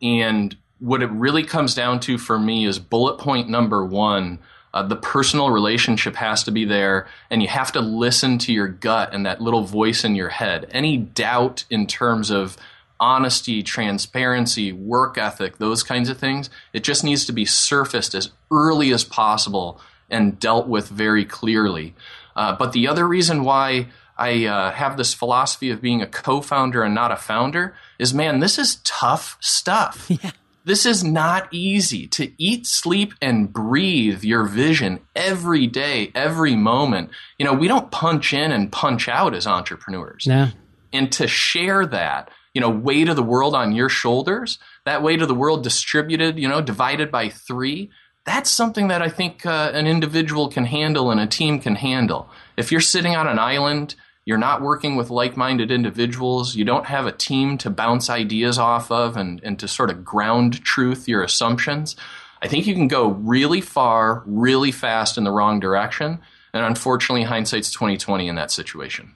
And 0.00 0.56
what 0.78 1.02
it 1.02 1.10
really 1.10 1.44
comes 1.44 1.74
down 1.74 2.00
to 2.00 2.16
for 2.16 2.38
me 2.38 2.64
is 2.64 2.78
bullet 2.78 3.18
point 3.18 3.50
number 3.50 3.84
one 3.84 4.38
uh, 4.72 4.82
the 4.82 4.96
personal 4.96 5.50
relationship 5.50 6.16
has 6.16 6.42
to 6.44 6.50
be 6.50 6.64
there, 6.64 7.06
and 7.30 7.42
you 7.42 7.48
have 7.48 7.70
to 7.72 7.80
listen 7.80 8.38
to 8.38 8.54
your 8.54 8.68
gut 8.68 9.12
and 9.12 9.26
that 9.26 9.40
little 9.40 9.62
voice 9.62 10.02
in 10.02 10.16
your 10.16 10.30
head. 10.30 10.66
Any 10.72 10.96
doubt 10.96 11.64
in 11.68 11.86
terms 11.86 12.30
of 12.30 12.56
honesty, 13.04 13.62
transparency, 13.62 14.72
work 14.72 15.18
ethic, 15.18 15.58
those 15.58 15.82
kinds 15.82 16.08
of 16.08 16.16
things. 16.16 16.48
It 16.72 16.84
just 16.84 17.04
needs 17.04 17.26
to 17.26 17.32
be 17.32 17.44
surfaced 17.44 18.14
as 18.14 18.30
early 18.50 18.94
as 18.94 19.04
possible 19.04 19.78
and 20.08 20.40
dealt 20.40 20.68
with 20.68 20.88
very 20.88 21.26
clearly. 21.26 21.94
Uh, 22.34 22.56
but 22.56 22.72
the 22.72 22.88
other 22.88 23.06
reason 23.06 23.44
why 23.44 23.88
I 24.16 24.46
uh, 24.46 24.72
have 24.72 24.96
this 24.96 25.12
philosophy 25.12 25.68
of 25.68 25.82
being 25.82 26.00
a 26.00 26.06
co 26.06 26.40
founder 26.40 26.82
and 26.82 26.94
not 26.94 27.12
a 27.12 27.16
founder 27.16 27.74
is 27.98 28.14
man, 28.14 28.40
this 28.40 28.58
is 28.58 28.76
tough 28.84 29.36
stuff. 29.40 30.10
Yeah. 30.22 30.30
This 30.66 30.86
is 30.86 31.04
not 31.04 31.48
easy 31.52 32.06
to 32.06 32.32
eat, 32.38 32.66
sleep, 32.66 33.12
and 33.20 33.52
breathe 33.52 34.24
your 34.24 34.44
vision 34.44 35.00
every 35.14 35.66
day, 35.66 36.10
every 36.14 36.56
moment. 36.56 37.10
You 37.36 37.44
know, 37.44 37.52
we 37.52 37.68
don't 37.68 37.90
punch 37.90 38.32
in 38.32 38.50
and 38.50 38.72
punch 38.72 39.06
out 39.06 39.34
as 39.34 39.46
entrepreneurs. 39.46 40.26
No. 40.26 40.48
And 40.90 41.12
to 41.12 41.26
share 41.26 41.84
that 41.84 42.30
you 42.54 42.60
know 42.60 42.70
weight 42.70 43.08
of 43.08 43.16
the 43.16 43.22
world 43.22 43.54
on 43.54 43.72
your 43.72 43.88
shoulders 43.88 44.58
that 44.84 45.02
weight 45.02 45.20
of 45.20 45.28
the 45.28 45.34
world 45.34 45.62
distributed 45.62 46.38
you 46.38 46.48
know 46.48 46.60
divided 46.60 47.10
by 47.10 47.28
three 47.28 47.90
that's 48.24 48.50
something 48.50 48.88
that 48.88 49.02
i 49.02 49.08
think 49.08 49.44
uh, 49.44 49.70
an 49.74 49.86
individual 49.86 50.48
can 50.48 50.64
handle 50.64 51.10
and 51.10 51.20
a 51.20 51.26
team 51.26 51.60
can 51.60 51.74
handle. 51.74 52.30
If 52.56 52.72
you're 52.72 52.80
sitting 52.80 53.16
on 53.16 53.26
an 53.26 53.38
island 53.38 53.96
you're 54.24 54.38
not 54.38 54.62
working 54.62 54.96
with 54.96 55.10
like-minded 55.10 55.70
individuals 55.70 56.54
you 56.54 56.64
don't 56.64 56.86
have 56.86 57.06
a 57.06 57.12
team 57.12 57.58
to 57.58 57.70
bounce 57.70 58.08
ideas 58.08 58.58
off 58.58 58.90
of 58.90 59.16
and, 59.16 59.40
and 59.42 59.58
to 59.58 59.68
sort 59.68 59.90
of 59.90 60.04
ground 60.04 60.64
truth 60.64 61.08
your 61.08 61.22
assumptions 61.22 61.96
i 62.40 62.48
think 62.48 62.66
you 62.66 62.74
can 62.74 62.88
go 62.88 63.08
really 63.08 63.60
far 63.60 64.22
really 64.26 64.72
fast 64.72 65.18
in 65.18 65.24
the 65.24 65.30
wrong 65.30 65.60
direction 65.60 66.18
and 66.52 66.64
unfortunately 66.64 67.24
hindsight's 67.24 67.70
2020 67.72 68.28
in 68.28 68.36
that 68.36 68.50
situation 68.50 69.14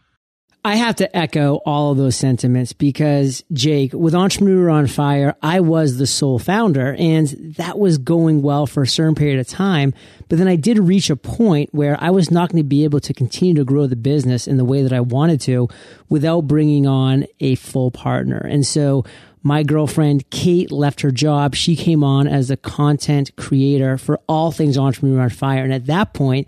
I 0.69 0.75
have 0.75 0.97
to 0.97 1.17
echo 1.17 1.63
all 1.65 1.93
of 1.93 1.97
those 1.97 2.15
sentiments 2.15 2.75
because 2.75 3.43
Jake, 3.55 3.95
with 3.95 4.15
Entrepreneur 4.15 4.69
on 4.69 4.87
Fire, 4.87 5.35
I 5.43 5.61
was 5.61 5.97
the 5.97 6.07
sole 6.07 6.39
founder 6.39 6.95
and 6.99 7.27
that 7.57 7.79
was 7.79 7.97
going 7.97 8.43
well 8.43 8.67
for 8.67 8.83
a 8.83 8.87
certain 8.87 9.15
period 9.15 9.41
of 9.41 9.49
time. 9.49 9.95
But 10.29 10.37
then 10.37 10.47
I 10.47 10.57
did 10.57 10.79
reach 10.79 11.09
a 11.09 11.17
point 11.17 11.73
where 11.73 11.97
I 11.99 12.11
was 12.11 12.31
not 12.31 12.51
going 12.51 12.63
to 12.63 12.69
be 12.69 12.85
able 12.85 13.01
to 13.01 13.15
continue 13.15 13.55
to 13.55 13.65
grow 13.65 13.87
the 13.87 13.97
business 13.97 14.47
in 14.47 14.59
the 14.59 14.65
way 14.67 14.83
that 14.83 14.93
I 14.93 15.01
wanted 15.01 15.41
to 15.43 15.71
without 16.11 16.43
bringing 16.43 16.87
on 16.87 17.25
a 17.41 17.55
full 17.55 17.91
partner. 17.91 18.37
And 18.37 18.67
so 18.67 19.07
my 19.43 19.63
girlfriend 19.63 20.29
Kate 20.29 20.71
left 20.71 21.01
her 21.01 21.11
job. 21.11 21.55
She 21.55 21.77
came 21.77 22.05
on 22.05 22.29
as 22.29 22.51
a 22.51 22.59
content 22.59 23.35
creator 23.37 23.97
for 23.97 24.21
all 24.29 24.53
things 24.53 24.77
Entrepreneur 24.77 25.23
on 25.23 25.31
Fire. 25.31 25.65
And 25.65 25.73
at 25.73 25.87
that 25.87 26.13
point, 26.13 26.47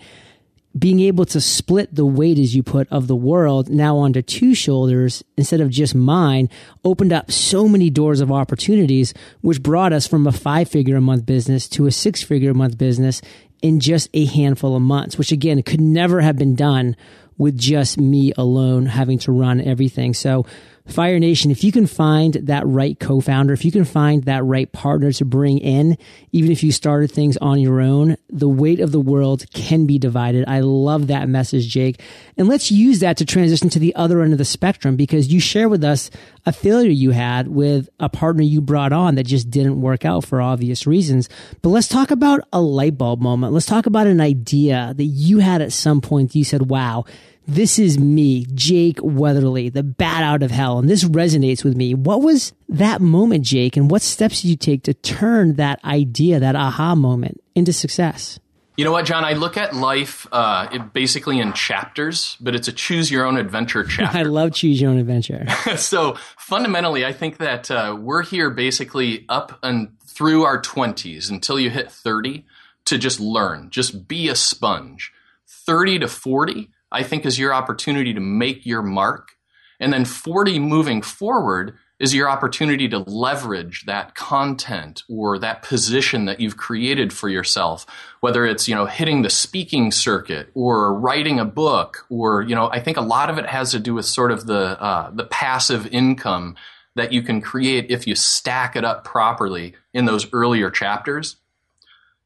being 0.79 1.00
able 1.00 1.25
to 1.25 1.41
split 1.41 1.95
the 1.95 2.07
weight, 2.07 2.39
as 2.39 2.55
you 2.55 2.62
put, 2.62 2.89
of 2.91 3.09
the 3.09 3.17
world 3.17 3.69
now 3.69 3.97
onto 3.99 4.23
two 4.23 4.55
shoulders 4.55 5.25
instead 5.37 5.61
of 5.61 5.69
just 5.69 5.95
mine 5.95 6.49
opened 6.85 7.12
up 7.12 7.31
so 7.31 7.69
many 7.69 7.91
doors 7.91 8.21
of 8.21 8.31
opportunities, 8.31 9.12
which 9.41 9.62
brought 9.62 9.93
us 9.93 10.07
from 10.07 10.27
a 10.27 10.33
five 10.33 10.69
figure 10.69 10.97
a 10.97 11.00
month 11.00 11.27
business 11.27 11.69
to 11.69 11.87
a 11.87 11.91
six 11.91 12.23
figure 12.23 12.53
a 12.53 12.55
month 12.55 12.79
business 12.79 13.21
in 13.62 13.81
just 13.81 14.09
a 14.15 14.25
handful 14.27 14.77
of 14.77 14.83
months, 14.83 15.19
which 15.19 15.33
again 15.33 15.62
could 15.62 15.81
never 15.81 16.21
have 16.21 16.37
been 16.37 16.55
done 16.55 16.97
with 17.37 17.59
just 17.59 17.99
me 17.99 18.33
alone 18.37 18.87
having 18.87 19.19
to 19.19 19.33
run 19.33 19.61
everything. 19.61 20.15
So 20.15 20.47
Fire 20.87 21.18
Nation, 21.18 21.50
if 21.50 21.62
you 21.62 21.70
can 21.70 21.87
find 21.87 22.34
that 22.34 22.66
right 22.66 22.99
co-founder, 22.99 23.52
if 23.52 23.64
you 23.64 23.70
can 23.70 23.84
find 23.84 24.25
that 24.25 24.44
right 24.44 24.70
partner 24.72 25.12
to 25.12 25.25
bring 25.25 25.58
in, 25.58 25.96
even 26.32 26.50
if 26.50 26.62
you 26.64 26.72
started 26.72 27.12
things 27.12 27.37
on 27.37 27.60
your 27.60 27.80
own, 27.80 28.16
the 28.28 28.49
weight 28.49 28.80
of 28.80 28.90
the 28.90 29.00
world 29.00 29.44
can 29.52 29.87
be 29.87 29.99
divided. 29.99 30.44
I 30.49 30.60
love 30.60 31.06
that 31.08 31.28
message, 31.28 31.68
Jake. 31.68 32.00
And 32.37 32.49
let's 32.49 32.72
use 32.72 33.00
that 33.00 33.16
to 33.18 33.25
transition 33.25 33.68
to 33.70 33.78
the 33.78 33.94
other 33.94 34.22
end 34.22 34.32
of 34.32 34.38
the 34.38 34.44
spectrum 34.44 34.96
because 34.96 35.32
you 35.32 35.38
share 35.38 35.68
with 35.68 35.84
us 35.84 36.10
a 36.46 36.52
failure 36.52 36.90
you 36.90 37.10
had 37.10 37.49
with 37.49 37.88
a 38.00 38.08
partner 38.08 38.42
you 38.42 38.60
brought 38.60 38.92
on 38.92 39.14
that 39.14 39.26
just 39.26 39.50
didn't 39.50 39.80
work 39.80 40.04
out 40.04 40.25
for 40.25 40.40
obvious 40.40 40.87
reasons. 40.87 41.28
But 41.62 41.68
let's 41.68 41.88
talk 41.88 42.10
about 42.10 42.40
a 42.52 42.60
light 42.60 42.99
bulb 42.99 43.20
moment. 43.20 43.52
Let's 43.52 43.66
talk 43.66 43.87
about 43.87 44.06
an 44.06 44.20
idea 44.20 44.92
that 44.96 45.04
you 45.04 45.38
had 45.38 45.62
at 45.62 45.72
some 45.72 46.00
point. 46.00 46.34
You 46.34 46.44
said, 46.44 46.70
wow, 46.70 47.04
this 47.50 47.78
is 47.78 47.99
me, 47.99 48.47
Jake 48.54 48.99
Weatherly, 49.02 49.69
the 49.69 49.83
bat 49.83 50.23
out 50.23 50.42
of 50.42 50.50
hell, 50.50 50.78
and 50.78 50.88
this 50.88 51.04
resonates 51.04 51.64
with 51.64 51.76
me. 51.76 51.95
What 51.95 52.23
was 52.23 52.52
that 52.69 53.00
moment, 53.00 53.45
Jake, 53.45 53.76
and 53.76 53.90
what 53.90 54.02
steps 54.02 54.42
did 54.42 54.49
you 54.49 54.57
take 54.57 54.85
to 54.85 54.95
turn 54.95 55.57
that 55.57 55.85
idea, 55.85 56.38
that 56.38 56.54
aha 56.54 56.95
moment, 56.95 57.42
into 57.57 57.73
success? 57.73 58.38
You 58.76 58.85
know 58.85 58.92
what, 58.92 59.04
John? 59.04 59.25
I 59.25 59.33
look 59.33 59.57
at 59.57 59.75
life 59.75 60.28
uh, 60.30 60.78
basically 60.95 61.40
in 61.40 61.52
chapters, 61.52 62.37
but 62.40 62.54
it's 62.54 62.69
a 62.69 62.73
choose 62.73 63.11
your 63.11 63.26
own 63.26 63.37
adventure 63.37 63.83
chapter. 63.88 64.16
I 64.16 64.23
love 64.23 64.52
choose 64.52 64.80
your 64.80 64.90
own 64.90 64.99
adventure. 64.99 65.47
so 65.76 66.16
fundamentally, 66.38 67.04
I 67.04 67.12
think 67.12 67.38
that 67.38 67.71
uh, 67.71 67.97
we're 68.00 68.23
here 68.23 68.50
basically 68.50 69.26
up 69.28 69.59
and 69.62 69.90
through 70.07 70.45
our 70.45 70.62
20s 70.62 71.30
until 71.30 71.59
you 71.59 71.69
hit 71.69 71.90
30 71.90 72.47
to 72.85 72.97
just 72.97 73.19
learn, 73.19 73.71
just 73.71 74.07
be 74.07 74.28
a 74.28 74.37
sponge. 74.37 75.12
30 75.47 75.99
to 76.00 76.09
40, 76.09 76.71
I 76.92 77.02
think 77.02 77.25
is 77.25 77.38
your 77.38 77.54
opportunity 77.54 78.14
to 78.14 78.20
make 78.20 78.66
your 78.66 78.82
mark. 78.82 79.32
And 79.78 79.92
then 79.92 80.04
40 80.04 80.59
moving 80.59 81.02
forward, 81.02 81.78
is 82.00 82.14
your 82.14 82.30
opportunity 82.30 82.88
to 82.88 82.99
leverage 82.99 83.85
that 83.85 84.14
content 84.14 85.02
or 85.09 85.38
that 85.38 85.62
position 85.62 86.25
that 86.25 86.40
you've 86.40 86.56
created 86.56 87.12
for 87.12 87.28
yourself 87.28 87.87
whether 88.20 88.44
it's 88.44 88.66
you 88.66 88.75
know 88.75 88.87
hitting 88.87 89.23
the 89.23 89.30
speaking 89.30 89.92
circuit 89.92 90.49
or 90.54 90.99
writing 90.99 91.38
a 91.38 91.44
book 91.44 92.06
or 92.09 92.42
you 92.42 92.54
know 92.54 92.68
i 92.70 92.80
think 92.80 92.97
a 92.97 93.02
lot 93.02 93.30
of 93.30 93.38
it 93.38 93.47
has 93.47 93.70
to 93.70 93.78
do 93.78 93.94
with 93.94 94.06
sort 94.06 94.32
of 94.32 94.47
the 94.47 94.80
uh, 94.82 95.11
the 95.11 95.25
passive 95.25 95.87
income 95.88 96.56
that 96.97 97.12
you 97.12 97.23
can 97.23 97.40
create 97.40 97.90
if 97.90 98.06
you 98.06 98.14
stack 98.14 98.75
it 98.75 98.85
up 98.85 99.04
properly 99.04 99.75
in 99.92 100.06
those 100.06 100.32
earlier 100.32 100.70
chapters 100.70 101.37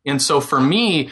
and 0.07 0.23
so 0.23 0.41
for 0.41 0.61
me 0.61 1.11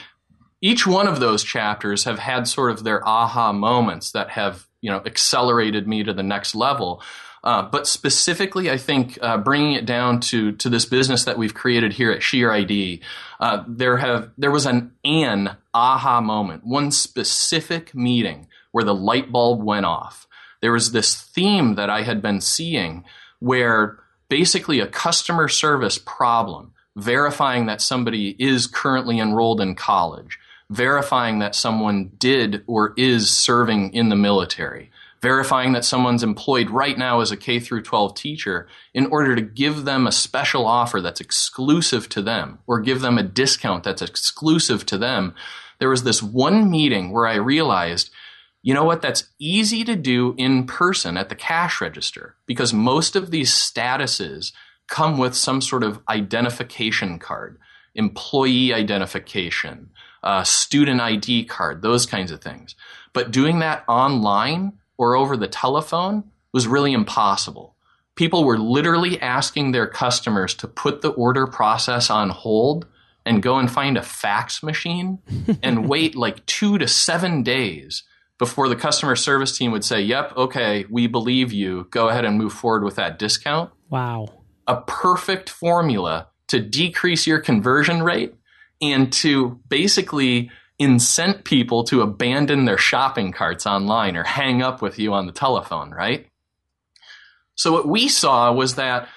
each 0.63 0.87
one 0.87 1.07
of 1.07 1.21
those 1.21 1.45
chapters 1.45 2.05
have 2.05 2.19
had 2.19 2.49
sort 2.49 2.71
of 2.71 2.85
their 2.85 3.07
aha 3.07 3.53
moments 3.53 4.13
that 4.13 4.31
have 4.31 4.67
you 4.81 4.91
know 4.91 5.03
accelerated 5.05 5.87
me 5.87 6.03
to 6.03 6.15
the 6.15 6.23
next 6.23 6.55
level 6.55 7.03
uh, 7.45 7.63
but 7.63 7.89
specifically, 7.89 8.71
I 8.71 8.77
think 8.77 9.19
uh, 9.21 9.37
bringing 9.37 9.73
it 9.73 9.85
down 9.85 10.21
to 10.21 10.53
to 10.53 10.69
this 10.69 10.85
business 10.85 11.25
that 11.25 11.39
we've 11.39 11.55
created 11.55 11.93
here 11.93 12.13
at 12.13 12.23
Sheer 12.23 12.53
ID, 12.53 13.01
uh, 13.41 13.65
there 13.67 13.97
have 13.97 14.31
there 14.39 14.53
was 14.53 14.65
an 14.65 14.93
an 15.05 15.57
aha 15.75 16.21
moment, 16.21 16.65
one 16.65 16.93
specific 16.93 17.95
meeting 17.95 18.47
where 18.71 18.85
the 18.85 18.95
light 18.95 19.33
bulb 19.33 19.63
went 19.63 19.87
off. 19.87 20.29
There 20.61 20.73
was 20.73 20.93
this 20.93 21.21
theme 21.21 21.75
that 21.75 21.91
I 21.91 22.03
had 22.03 22.23
been 22.23 22.41
seeing 22.41 23.05
where 23.41 23.99
basically 24.29 24.79
a 24.79 24.87
customer 24.87 25.49
service 25.49 25.99
problem, 25.99 26.73
verifying 26.95 27.67
that 27.67 27.83
somebody 27.83 28.37
is 28.39 28.69
currently 28.69 29.19
enrolled 29.19 29.61
in 29.61 29.75
college, 29.75 30.39
verifying 30.73 31.39
that 31.39 31.55
someone 31.55 32.11
did 32.19 32.63
or 32.67 32.95
is 32.97 33.31
serving 33.31 33.93
in 33.95 34.09
the 34.09 34.17
military 34.17 34.91
verifying 35.23 35.73
that 35.73 35.85
someone's 35.85 36.25
employed 36.25 36.69
right 36.69 36.99
now 36.99 37.21
as 37.21 37.31
a 37.31 37.37
K 37.37 37.61
through 37.61 37.83
12 37.83 38.15
teacher 38.15 38.67
in 38.93 39.07
order 39.07 39.37
to 39.37 39.41
give 39.41 39.85
them 39.85 40.07
a 40.07 40.13
special 40.13 40.67
offer 40.67 41.01
that's 41.01 41.21
exclusive 41.21 42.09
to 42.11 42.21
them 42.21 42.59
or 42.67 42.81
give 42.81 43.01
them 43.01 43.17
a 43.17 43.23
discount 43.23 43.85
that's 43.85 44.03
exclusive 44.03 44.85
to 44.87 44.99
them. 44.99 45.35
There 45.79 45.89
was 45.89 46.03
this 46.03 46.23
one 46.23 46.69
meeting 46.71 47.13
where 47.13 47.27
I 47.27 47.37
realized, 47.37 48.11
you 48.63 48.75
know 48.75 48.85
what, 48.85 49.01
that's 49.01 49.29
easy 49.39 49.85
to 49.85 49.95
do 49.95 50.35
in 50.37 50.67
person 50.67 51.17
at 51.17 51.29
the 51.29 51.37
cash 51.37 51.81
register 51.81 52.35
because 52.45 52.75
most 52.75 53.15
of 53.15 53.31
these 53.31 53.53
statuses 53.53 54.53
come 54.89 55.19
with 55.19 55.37
some 55.37 55.61
sort 55.61 55.85
of 55.85 56.01
identification 56.09 57.21
card, 57.21 57.59
employee 57.95 58.75
identification, 58.75 59.91
uh, 60.23 60.45
student 60.45 61.01
ID 61.01 61.45
card, 61.45 61.83
those 61.83 62.07
kinds 62.07 62.31
of 62.31 62.41
things. 62.41 62.75
But 63.13 63.31
doing 63.31 63.59
that 63.59 63.85
online 63.89 64.75
or 64.97 65.17
over 65.17 65.37
the 65.37 65.49
telephone 65.49 66.25
was 66.53 66.67
really 66.67 66.93
impossible. 66.93 67.77
People 68.15 68.45
were 68.45 68.59
literally 68.59 69.21
asking 69.21 69.73
their 69.73 69.87
customers 69.87 70.55
to 70.57 70.69
put 70.69 71.01
the 71.01 71.11
order 71.11 71.47
process 71.47 72.11
on 72.11 72.31
hold 72.31 72.87
and 73.25 73.43
go 73.43 73.59
and 73.59 73.71
find 73.71 73.97
a 73.97 74.03
fax 74.03 74.63
machine 74.63 75.19
and 75.63 75.89
wait 75.89 76.15
like 76.15 76.45
two 76.47 76.79
to 76.79 76.87
seven 76.87 77.43
days 77.43 78.05
before 78.39 78.69
the 78.69 78.77
customer 78.77 79.17
service 79.17 79.57
team 79.57 79.73
would 79.73 79.85
say, 79.85 80.01
Yep, 80.01 80.37
okay, 80.37 80.85
we 80.91 81.07
believe 81.07 81.53
you. 81.53 81.87
Go 81.91 82.09
ahead 82.09 82.25
and 82.25 82.37
move 82.37 82.53
forward 82.53 82.85
with 82.85 82.97
that 82.97 83.19
discount. 83.19 83.71
Wow. 83.89 84.41
A 84.67 84.81
perfect 84.81 85.49
formula 85.49 86.29
to 86.49 86.61
decrease 86.61 87.27
your 87.27 87.39
conversion 87.39 88.03
rate 88.03 88.35
and 88.83 89.13
to 89.13 89.61
basically 89.69 90.51
incent 90.81 91.45
people 91.45 91.85
to 91.85 92.03
abandon 92.03 92.65
their 92.65 92.79
shopping 92.79 93.33
carts 93.33 93.67
online 93.67 94.17
or 94.17 94.25
hang 94.25 94.63
up 94.63 94.83
with 94.83 94.99
you 94.99 95.15
on 95.15 95.27
the 95.27 95.33
telephone, 95.33 95.91
right? 95.93 96.27
So 97.55 97.73
what 97.73 97.87
we 97.87 98.09
saw 98.09 98.53
was 98.53 98.75
that 98.75 99.09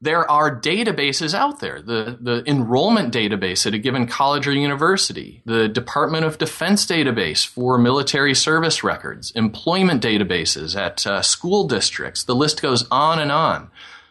there 0.00 0.30
are 0.30 0.60
databases 0.60 1.32
out 1.32 1.60
there. 1.60 1.80
The, 1.80 2.18
the 2.20 2.44
enrollment 2.46 3.14
database 3.14 3.66
at 3.66 3.72
a 3.72 3.78
given 3.78 4.06
college 4.06 4.46
or 4.46 4.52
university, 4.52 5.40
the 5.46 5.66
Department 5.66 6.26
of 6.26 6.36
Defense 6.36 6.84
database 6.84 7.46
for 7.46 7.78
military 7.78 8.34
service 8.34 8.84
records, 8.84 9.30
employment 9.30 10.02
databases 10.02 10.76
at 10.76 11.06
uh, 11.06 11.22
school 11.22 11.66
districts. 11.66 12.24
The 12.24 12.34
list 12.34 12.60
goes 12.60 12.86
on 12.90 13.18
and 13.18 13.32
on. 13.32 13.70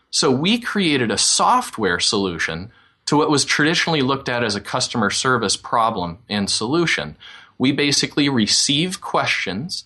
So 0.10 0.32
we 0.32 0.60
created 0.60 1.12
a 1.12 1.17
software 1.17 2.00
solution 2.00 2.72
to 3.05 3.17
what 3.17 3.29
was 3.29 3.45
traditionally 3.45 4.01
looked 4.01 4.30
at 4.30 4.43
as 4.43 4.56
a 4.56 4.62
customer 4.62 5.10
service 5.10 5.58
problem 5.58 6.19
and 6.30 6.49
solution. 6.49 7.17
We 7.58 7.71
basically 7.71 8.30
receive 8.30 9.01
questions 9.01 9.86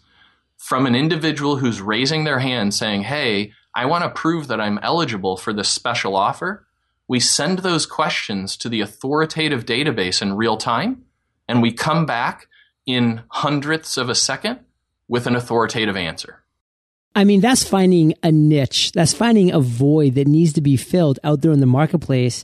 from 0.58 0.86
an 0.86 0.96
individual 0.96 1.58
who's 1.58 1.82
raising 1.82 2.24
their 2.24 2.39
hand 2.39 2.74
saying, 2.74 3.04
Hey, 3.04 3.54
I 3.74 3.86
want 3.86 4.04
to 4.04 4.10
prove 4.10 4.48
that 4.48 4.62
I'm 4.62 4.80
eligible 4.80 5.38
for 5.38 5.54
this 5.54 5.70
special 5.70 6.15
offer. 6.15 6.65
We 7.08 7.20
send 7.20 7.60
those 7.60 7.86
questions 7.86 8.58
to 8.58 8.70
the 8.70 8.82
authoritative 8.82 9.65
database 9.65 10.22
in 10.22 10.36
real 10.36 10.58
time, 10.58 11.06
and 11.48 11.62
we 11.62 11.72
come 11.72 12.06
back 12.06 12.48
in 12.86 13.22
hundredths 13.30 13.98
of 13.98 14.10
a 14.10 14.15
second 14.15 14.60
with 15.08 15.28
an 15.28 15.36
authoritative 15.36 15.96
answer. 15.96 16.44
I 17.15 17.24
mean, 17.24 17.39
that's 17.41 17.63
finding 17.63 18.13
a 18.22 18.32
niche. 18.32 18.91
That's 18.91 19.13
finding 19.13 19.52
a 19.52 19.60
void 19.60 20.15
that 20.15 20.28
needs 20.28 20.54
to 20.54 20.62
be 20.62 20.78
filled 20.78 21.20
out 21.24 21.41
there 21.41 21.52
in 21.52 21.60
the 21.60 21.65
marketplace 21.65 22.44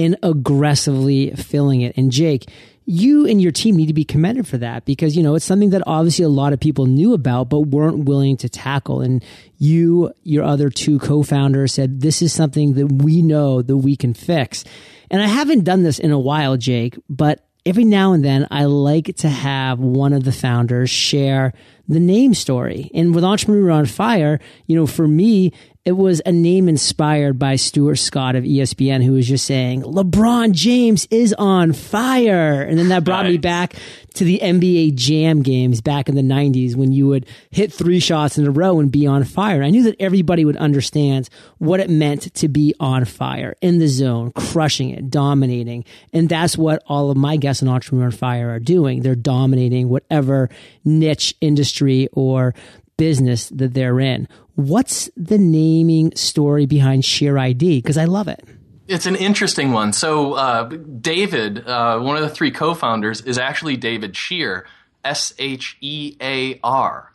and 0.00 0.16
aggressively 0.22 1.30
filling 1.32 1.82
it. 1.82 1.96
And 1.96 2.10
Jake, 2.10 2.50
you 2.86 3.26
and 3.26 3.40
your 3.40 3.52
team 3.52 3.76
need 3.76 3.86
to 3.86 3.94
be 3.94 4.04
commended 4.04 4.48
for 4.48 4.58
that 4.58 4.84
because, 4.84 5.16
you 5.16 5.22
know, 5.22 5.34
it's 5.34 5.44
something 5.44 5.70
that 5.70 5.82
obviously 5.86 6.24
a 6.24 6.28
lot 6.28 6.52
of 6.52 6.58
people 6.58 6.86
knew 6.86 7.12
about, 7.12 7.48
but 7.48 7.60
weren't 7.60 8.06
willing 8.06 8.36
to 8.38 8.48
tackle. 8.48 9.00
And 9.00 9.24
you, 9.58 10.12
your 10.22 10.44
other 10.44 10.70
two 10.70 10.98
co-founders 10.98 11.72
said, 11.72 12.00
this 12.00 12.22
is 12.22 12.32
something 12.32 12.74
that 12.74 12.90
we 12.90 13.22
know 13.22 13.62
that 13.62 13.76
we 13.76 13.94
can 13.94 14.14
fix. 14.14 14.64
And 15.10 15.22
I 15.22 15.26
haven't 15.26 15.64
done 15.64 15.82
this 15.82 15.98
in 15.98 16.10
a 16.10 16.18
while, 16.18 16.56
Jake, 16.56 16.98
but 17.08 17.46
every 17.66 17.84
now 17.84 18.12
and 18.12 18.24
then 18.24 18.46
I 18.50 18.64
like 18.64 19.14
to 19.16 19.28
have 19.28 19.78
one 19.78 20.12
of 20.12 20.24
the 20.24 20.32
founders 20.32 20.90
share 20.90 21.52
the 21.90 22.00
name 22.00 22.34
story. 22.34 22.90
And 22.94 23.14
with 23.14 23.24
Entrepreneur 23.24 23.70
on 23.70 23.86
Fire, 23.86 24.40
you 24.66 24.76
know, 24.76 24.86
for 24.86 25.06
me, 25.06 25.52
it 25.86 25.92
was 25.92 26.20
a 26.26 26.32
name 26.32 26.68
inspired 26.68 27.38
by 27.38 27.56
Stuart 27.56 27.96
Scott 27.96 28.36
of 28.36 28.44
ESPN, 28.44 29.02
who 29.02 29.12
was 29.12 29.26
just 29.26 29.46
saying, 29.46 29.82
LeBron 29.82 30.52
James 30.52 31.08
is 31.10 31.32
on 31.32 31.72
fire. 31.72 32.60
And 32.62 32.78
then 32.78 32.88
that 32.88 33.02
brought 33.02 33.24
me 33.24 33.38
back 33.38 33.74
to 34.14 34.24
the 34.24 34.40
NBA 34.42 34.94
Jam 34.94 35.40
games 35.40 35.80
back 35.80 36.10
in 36.10 36.16
the 36.16 36.22
90s 36.22 36.76
when 36.76 36.92
you 36.92 37.06
would 37.06 37.26
hit 37.50 37.72
three 37.72 37.98
shots 37.98 38.36
in 38.36 38.46
a 38.46 38.50
row 38.50 38.78
and 38.78 38.92
be 38.92 39.06
on 39.06 39.24
fire. 39.24 39.62
I 39.62 39.70
knew 39.70 39.84
that 39.84 39.96
everybody 39.98 40.44
would 40.44 40.58
understand 40.58 41.30
what 41.56 41.80
it 41.80 41.88
meant 41.88 42.34
to 42.34 42.48
be 42.48 42.74
on 42.78 43.06
fire, 43.06 43.56
in 43.62 43.78
the 43.78 43.88
zone, 43.88 44.32
crushing 44.32 44.90
it, 44.90 45.08
dominating. 45.08 45.86
And 46.12 46.28
that's 46.28 46.58
what 46.58 46.82
all 46.86 47.10
of 47.10 47.16
my 47.16 47.38
guests 47.38 47.62
on 47.62 47.70
Entrepreneur 47.70 48.06
on 48.06 48.10
Fire 48.10 48.50
are 48.50 48.60
doing. 48.60 49.00
They're 49.00 49.14
dominating 49.14 49.88
whatever 49.88 50.50
niche 50.84 51.34
industry 51.40 51.79
or 52.12 52.54
business 52.96 53.48
that 53.48 53.72
they're 53.72 53.98
in. 53.98 54.28
What's 54.56 55.08
the 55.16 55.38
naming 55.38 56.14
story 56.14 56.66
behind 56.66 57.04
Sheer 57.04 57.38
ID? 57.38 57.78
Because 57.78 57.96
I 57.96 58.04
love 58.04 58.28
it. 58.28 58.44
It's 58.88 59.06
an 59.06 59.16
interesting 59.16 59.72
one. 59.72 59.92
So, 59.92 60.34
uh, 60.34 60.64
David, 60.64 61.66
uh, 61.66 62.00
one 62.00 62.16
of 62.16 62.22
the 62.22 62.28
three 62.28 62.50
co 62.50 62.74
founders, 62.74 63.20
is 63.22 63.38
actually 63.38 63.76
David 63.76 64.16
Shear, 64.16 64.66
S 65.04 65.32
H 65.38 65.78
E 65.80 66.16
A 66.20 66.60
R. 66.62 67.12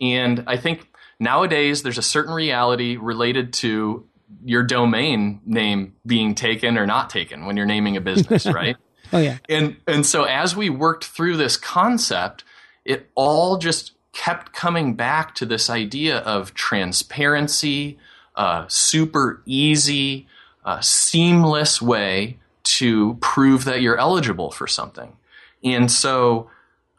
And 0.00 0.44
I 0.46 0.56
think 0.56 0.86
nowadays 1.18 1.82
there's 1.82 1.98
a 1.98 2.02
certain 2.02 2.34
reality 2.34 2.96
related 2.96 3.54
to 3.54 4.06
your 4.44 4.62
domain 4.62 5.40
name 5.46 5.94
being 6.06 6.34
taken 6.34 6.76
or 6.76 6.86
not 6.86 7.10
taken 7.10 7.46
when 7.46 7.56
you're 7.56 7.66
naming 7.66 7.96
a 7.96 8.00
business, 8.00 8.46
right? 8.54 8.76
oh, 9.12 9.18
yeah. 9.18 9.38
And, 9.48 9.78
and 9.86 10.04
so, 10.04 10.24
as 10.24 10.54
we 10.54 10.70
worked 10.70 11.04
through 11.04 11.38
this 11.38 11.56
concept, 11.56 12.44
it 12.84 13.10
all 13.14 13.56
just 13.56 13.92
kept 14.14 14.52
coming 14.52 14.94
back 14.94 15.34
to 15.34 15.44
this 15.44 15.68
idea 15.68 16.18
of 16.18 16.54
transparency, 16.54 17.98
uh, 18.36 18.64
super 18.68 19.42
easy, 19.44 20.26
uh, 20.64 20.80
seamless 20.80 21.82
way 21.82 22.38
to 22.62 23.14
prove 23.20 23.64
that 23.64 23.82
you're 23.82 23.98
eligible 23.98 24.50
for 24.50 24.66
something. 24.66 25.16
And 25.62 25.90
so 25.90 26.50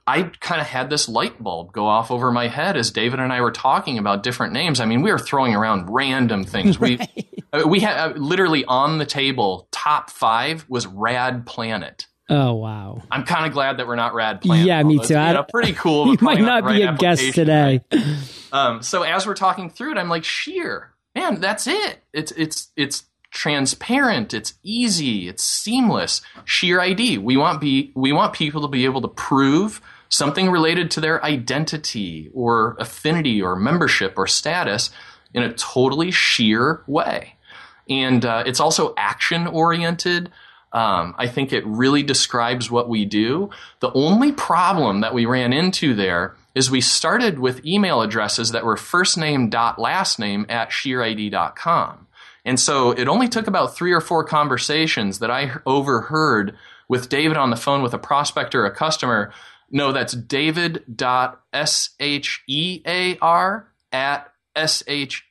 I 0.07 0.23
kind 0.23 0.61
of 0.61 0.67
had 0.67 0.89
this 0.89 1.09
light 1.09 1.41
bulb 1.41 1.71
go 1.71 1.87
off 1.87 2.11
over 2.11 2.31
my 2.31 2.47
head 2.47 2.77
as 2.77 2.91
David 2.91 3.19
and 3.19 3.33
I 3.33 3.41
were 3.41 3.51
talking 3.51 3.97
about 3.97 4.21
different 4.21 4.53
names. 4.53 4.79
I 4.79 4.85
mean, 4.85 5.01
we 5.01 5.11
were 5.11 5.17
throwing 5.17 5.55
around 5.55 5.89
random 5.89 6.43
things. 6.43 6.79
Right. 6.85 7.09
We 7.53 7.63
we 7.65 7.79
had 7.79 7.97
uh, 7.97 8.13
literally 8.17 8.65
on 8.65 8.97
the 8.97 9.05
table 9.05 9.69
top 9.71 10.09
five 10.09 10.65
was 10.67 10.85
Rad 10.85 11.45
Planet. 11.45 12.05
Oh 12.29 12.53
wow! 12.53 13.03
I'm 13.11 13.23
kind 13.23 13.45
of 13.45 13.53
glad 13.53 13.77
that 13.77 13.87
we're 13.87 13.95
not 13.95 14.13
Rad. 14.13 14.39
Yeah, 14.43 14.81
me 14.83 14.99
too. 14.99 15.13
You 15.13 15.33
know, 15.33 15.45
pretty 15.47 15.73
cool. 15.73 16.07
you 16.11 16.17
might 16.21 16.41
not 16.41 16.67
be 16.67 16.81
a 16.81 16.93
guest 16.93 17.33
today. 17.35 17.81
Right? 17.91 18.05
Um, 18.51 18.81
so 18.81 19.03
as 19.03 19.27
we're 19.27 19.35
talking 19.35 19.69
through 19.69 19.91
it, 19.91 19.97
I'm 19.97 20.09
like, 20.09 20.23
sheer 20.23 20.95
man, 21.15 21.39
that's 21.39 21.65
it. 21.65 22.03
It's 22.13 22.31
it's 22.33 22.71
it's 22.75 23.05
transparent. 23.31 24.33
It's 24.33 24.53
easy. 24.61 25.27
It's 25.27 25.43
seamless. 25.43 26.21
Sheer 26.43 26.79
ID. 26.79 27.17
We 27.17 27.37
want 27.37 27.61
be 27.61 27.91
we 27.95 28.11
want 28.11 28.33
people 28.33 28.61
to 28.61 28.67
be 28.67 28.85
able 28.85 29.01
to 29.01 29.07
prove 29.07 29.81
something 30.09 30.51
related 30.51 30.91
to 30.91 31.01
their 31.01 31.23
identity 31.23 32.29
or 32.33 32.75
affinity 32.79 33.41
or 33.41 33.55
membership 33.55 34.13
or 34.17 34.27
status 34.27 34.91
in 35.33 35.41
a 35.41 35.53
totally 35.53 36.11
sheer 36.11 36.83
way. 36.85 37.35
And 37.89 38.23
uh, 38.23 38.43
it's 38.45 38.59
also 38.59 38.93
action 38.97 39.47
oriented. 39.47 40.31
Um, 40.75 41.15
I 41.17 41.27
think 41.27 41.53
it 41.53 41.65
really 41.65 42.03
describes 42.03 42.69
what 42.69 42.89
we 42.89 43.05
do. 43.05 43.49
The 43.79 43.93
only 43.93 44.33
problem 44.33 44.99
that 44.99 45.13
we 45.13 45.25
ran 45.25 45.53
into 45.53 45.95
there 45.95 46.35
is 46.53 46.69
we 46.69 46.81
started 46.81 47.39
with 47.39 47.65
email 47.65 48.01
addresses 48.01 48.51
that 48.51 48.65
were 48.65 48.75
first 48.75 49.17
name 49.17 49.49
dot 49.49 49.79
last 49.79 50.19
name 50.19 50.45
at 50.49 50.71
sheerid.com. 50.71 52.07
And 52.43 52.59
so 52.59 52.91
it 52.91 53.07
only 53.07 53.29
took 53.29 53.47
about 53.47 53.73
three 53.73 53.93
or 53.93 54.01
four 54.01 54.25
conversations 54.25 55.19
that 55.19 55.31
I 55.31 55.53
overheard 55.65 56.57
with 56.89 57.07
David 57.07 57.37
on 57.37 57.51
the 57.51 57.55
phone 57.55 57.81
with 57.81 57.93
a 57.93 57.97
prospect 57.97 58.53
or 58.53 58.65
a 58.65 58.75
customer. 58.75 59.31
No, 59.71 59.93
that's 59.93 60.11
david.shear 60.11 61.37
at 63.93 64.33
s-h-e-e-r-i-d.com. 64.55 65.21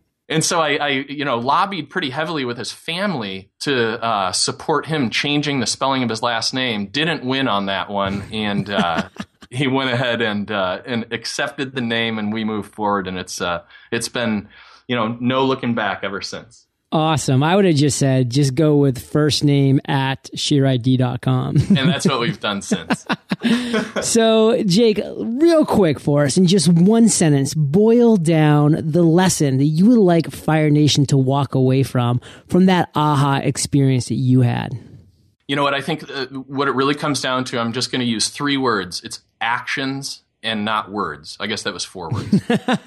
and 0.30 0.44
so 0.44 0.60
I, 0.60 0.76
I, 0.76 0.88
you 0.88 1.24
know, 1.24 1.38
lobbied 1.38 1.90
pretty 1.90 2.10
heavily 2.10 2.44
with 2.44 2.56
his 2.56 2.70
family 2.70 3.50
to 3.60 4.02
uh, 4.02 4.30
support 4.30 4.86
him 4.86 5.10
changing 5.10 5.58
the 5.58 5.66
spelling 5.66 6.04
of 6.04 6.08
his 6.08 6.22
last 6.22 6.54
name. 6.54 6.86
Didn't 6.86 7.24
win 7.24 7.48
on 7.48 7.66
that 7.66 7.90
one, 7.90 8.22
and 8.32 8.70
uh, 8.70 9.08
he 9.50 9.66
went 9.66 9.90
ahead 9.90 10.22
and 10.22 10.48
uh, 10.48 10.82
and 10.86 11.12
accepted 11.12 11.74
the 11.74 11.80
name, 11.80 12.16
and 12.16 12.32
we 12.32 12.44
moved 12.44 12.72
forward. 12.72 13.08
And 13.08 13.18
it's 13.18 13.40
uh, 13.40 13.64
it's 13.90 14.08
been, 14.08 14.48
you 14.86 14.94
know, 14.94 15.16
no 15.20 15.44
looking 15.44 15.74
back 15.74 16.04
ever 16.04 16.22
since. 16.22 16.66
Awesome. 16.92 17.44
I 17.44 17.54
would 17.54 17.66
have 17.66 17.76
just 17.76 17.98
said, 17.98 18.30
just 18.30 18.56
go 18.56 18.76
with 18.76 18.98
first 18.98 19.44
name 19.44 19.80
at 19.84 20.24
sheerid.com. 20.34 21.56
and 21.56 21.88
that's 21.88 22.04
what 22.04 22.18
we've 22.18 22.40
done 22.40 22.62
since. 22.62 23.06
so, 24.02 24.60
Jake, 24.64 25.00
real 25.16 25.64
quick 25.64 26.00
for 26.00 26.24
us, 26.24 26.36
in 26.36 26.48
just 26.48 26.68
one 26.68 27.08
sentence, 27.08 27.54
boil 27.54 28.16
down 28.16 28.76
the 28.82 29.04
lesson 29.04 29.58
that 29.58 29.66
you 29.66 29.86
would 29.86 29.98
like 29.98 30.32
Fire 30.32 30.68
Nation 30.68 31.06
to 31.06 31.16
walk 31.16 31.54
away 31.54 31.84
from, 31.84 32.20
from 32.48 32.66
that 32.66 32.90
aha 32.96 33.36
experience 33.36 34.08
that 34.08 34.16
you 34.16 34.40
had. 34.40 34.76
You 35.46 35.54
know 35.54 35.62
what? 35.62 35.74
I 35.74 35.80
think 35.82 36.10
uh, 36.10 36.26
what 36.26 36.66
it 36.66 36.72
really 36.72 36.94
comes 36.96 37.20
down 37.20 37.44
to, 37.46 37.60
I'm 37.60 37.72
just 37.72 37.92
going 37.92 38.00
to 38.00 38.06
use 38.06 38.28
three 38.30 38.56
words 38.56 39.00
it's 39.04 39.20
actions 39.40 40.22
and 40.42 40.64
not 40.64 40.90
words. 40.90 41.36
I 41.38 41.46
guess 41.46 41.64
that 41.64 41.74
was 41.74 41.84
four 41.84 42.08
words. 42.08 42.40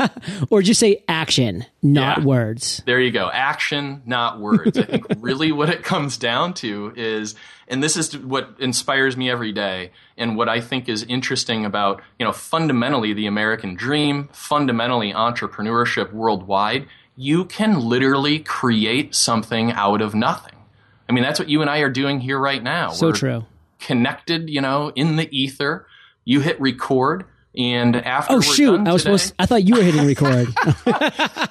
or 0.50 0.62
just 0.62 0.80
say 0.80 1.04
action, 1.08 1.66
not 1.84 2.20
Yeah. 2.20 2.24
words. 2.26 2.82
There 2.86 3.00
you 3.00 3.12
go. 3.12 3.30
Action, 3.32 4.02
not 4.06 4.40
words. 4.40 4.78
I 4.78 4.84
think 4.84 5.06
really 5.20 5.52
what 5.52 5.70
it 5.70 5.84
comes 5.84 6.18
down 6.18 6.56
to 6.56 6.94
is, 6.96 7.36
and 7.68 7.84
this 7.84 7.96
is 7.96 8.18
what 8.18 8.56
inspires 8.60 9.16
me 9.16 9.30
every 9.30 9.52
day, 9.52 9.92
and 10.18 10.36
what 10.36 10.50
I 10.50 10.62
think 10.62 10.90
is 10.90 11.04
interesting 11.04 11.64
about, 11.66 12.02
you 12.18 12.26
know, 12.26 12.32
fundamentally 12.32 13.14
the 13.14 13.28
American 13.28 13.76
dream, 13.76 14.30
fundamentally 14.32 15.14
entrepreneurship 15.14 16.12
worldwide. 16.12 16.88
You 17.16 17.46
can 17.46 17.80
literally 17.80 18.40
create 18.40 19.14
something 19.14 19.72
out 19.74 20.02
of 20.02 20.16
nothing. 20.16 20.56
I 21.08 21.12
mean, 21.12 21.24
that's 21.24 21.38
what 21.40 21.50
you 21.50 21.62
and 21.62 21.70
I 21.70 21.80
are 21.80 21.90
doing 21.90 22.20
here 22.20 22.40
right 22.40 22.64
now. 22.64 22.90
So 22.90 23.08
We're 23.08 23.14
true. 23.14 23.46
Connected, 23.80 24.50
you 24.50 24.62
know, 24.62 24.92
in 24.96 25.18
the 25.18 25.28
ether. 25.32 25.86
You 26.26 26.40
hit 26.40 26.60
record, 26.60 27.26
and 27.56 27.96
after 27.96 28.34
Oh 28.34 28.38
we're 28.38 28.42
shoot! 28.44 28.78
done 28.78 28.88
I 28.88 28.94
was 28.94 29.04
today- 29.04 29.18
supposed. 29.18 29.36
I 29.40 29.46
thought 29.46 29.64
you 29.64 29.76
were 29.76 29.84
hitting 29.84 30.06
record. 30.06 30.48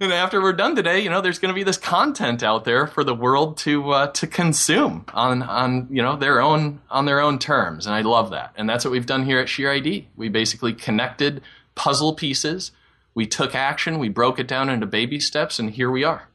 and 0.00 0.12
after 0.12 0.40
we're 0.42 0.52
done 0.54 0.74
today, 0.74 1.00
you 1.00 1.10
know, 1.10 1.20
there's 1.20 1.38
going 1.38 1.52
to 1.52 1.54
be 1.54 1.62
this 1.64 1.76
content 1.76 2.42
out 2.42 2.64
there 2.64 2.86
for 2.86 3.04
the 3.04 3.14
world 3.14 3.56
to 3.58 3.90
uh, 3.90 4.06
to 4.08 4.26
consume 4.26 5.04
on 5.14 5.42
on 5.42 5.86
you 5.90 6.02
know 6.02 6.16
their 6.16 6.40
own 6.40 6.80
on 6.90 7.04
their 7.04 7.20
own 7.20 7.38
terms, 7.38 7.86
and 7.86 7.94
I 7.94 8.00
love 8.00 8.30
that. 8.30 8.52
And 8.56 8.68
that's 8.68 8.84
what 8.84 8.90
we've 8.92 9.06
done 9.06 9.24
here 9.24 9.38
at 9.38 9.48
Sheer 9.48 9.70
ID. 9.70 10.08
We 10.16 10.28
basically 10.28 10.72
connected 10.72 11.42
puzzle 11.74 12.14
pieces. 12.14 12.72
We 13.14 13.26
took 13.26 13.54
action. 13.54 13.98
We 13.98 14.08
broke 14.08 14.38
it 14.38 14.48
down 14.48 14.68
into 14.70 14.86
baby 14.86 15.20
steps, 15.20 15.58
and 15.58 15.70
here 15.70 15.90
we 15.90 16.02
are. 16.02 16.28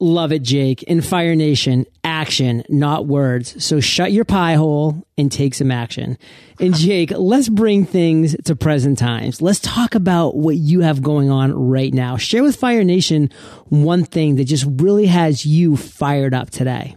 Love 0.00 0.30
it, 0.30 0.42
Jake. 0.42 0.84
In 0.84 1.00
Fire 1.00 1.34
Nation, 1.34 1.84
action, 2.04 2.62
not 2.68 3.06
words. 3.06 3.64
So 3.64 3.80
shut 3.80 4.12
your 4.12 4.24
pie 4.24 4.54
hole 4.54 5.04
and 5.16 5.30
take 5.30 5.54
some 5.54 5.72
action. 5.72 6.18
And 6.60 6.72
Jake, 6.76 7.10
let's 7.10 7.48
bring 7.48 7.84
things 7.84 8.36
to 8.44 8.54
present 8.54 8.98
times. 8.98 9.42
Let's 9.42 9.58
talk 9.58 9.96
about 9.96 10.36
what 10.36 10.56
you 10.56 10.82
have 10.82 11.02
going 11.02 11.30
on 11.30 11.52
right 11.52 11.92
now. 11.92 12.16
Share 12.16 12.44
with 12.44 12.54
Fire 12.54 12.84
Nation 12.84 13.30
one 13.70 14.04
thing 14.04 14.36
that 14.36 14.44
just 14.44 14.66
really 14.80 15.06
has 15.06 15.44
you 15.44 15.76
fired 15.76 16.32
up 16.32 16.50
today. 16.50 16.94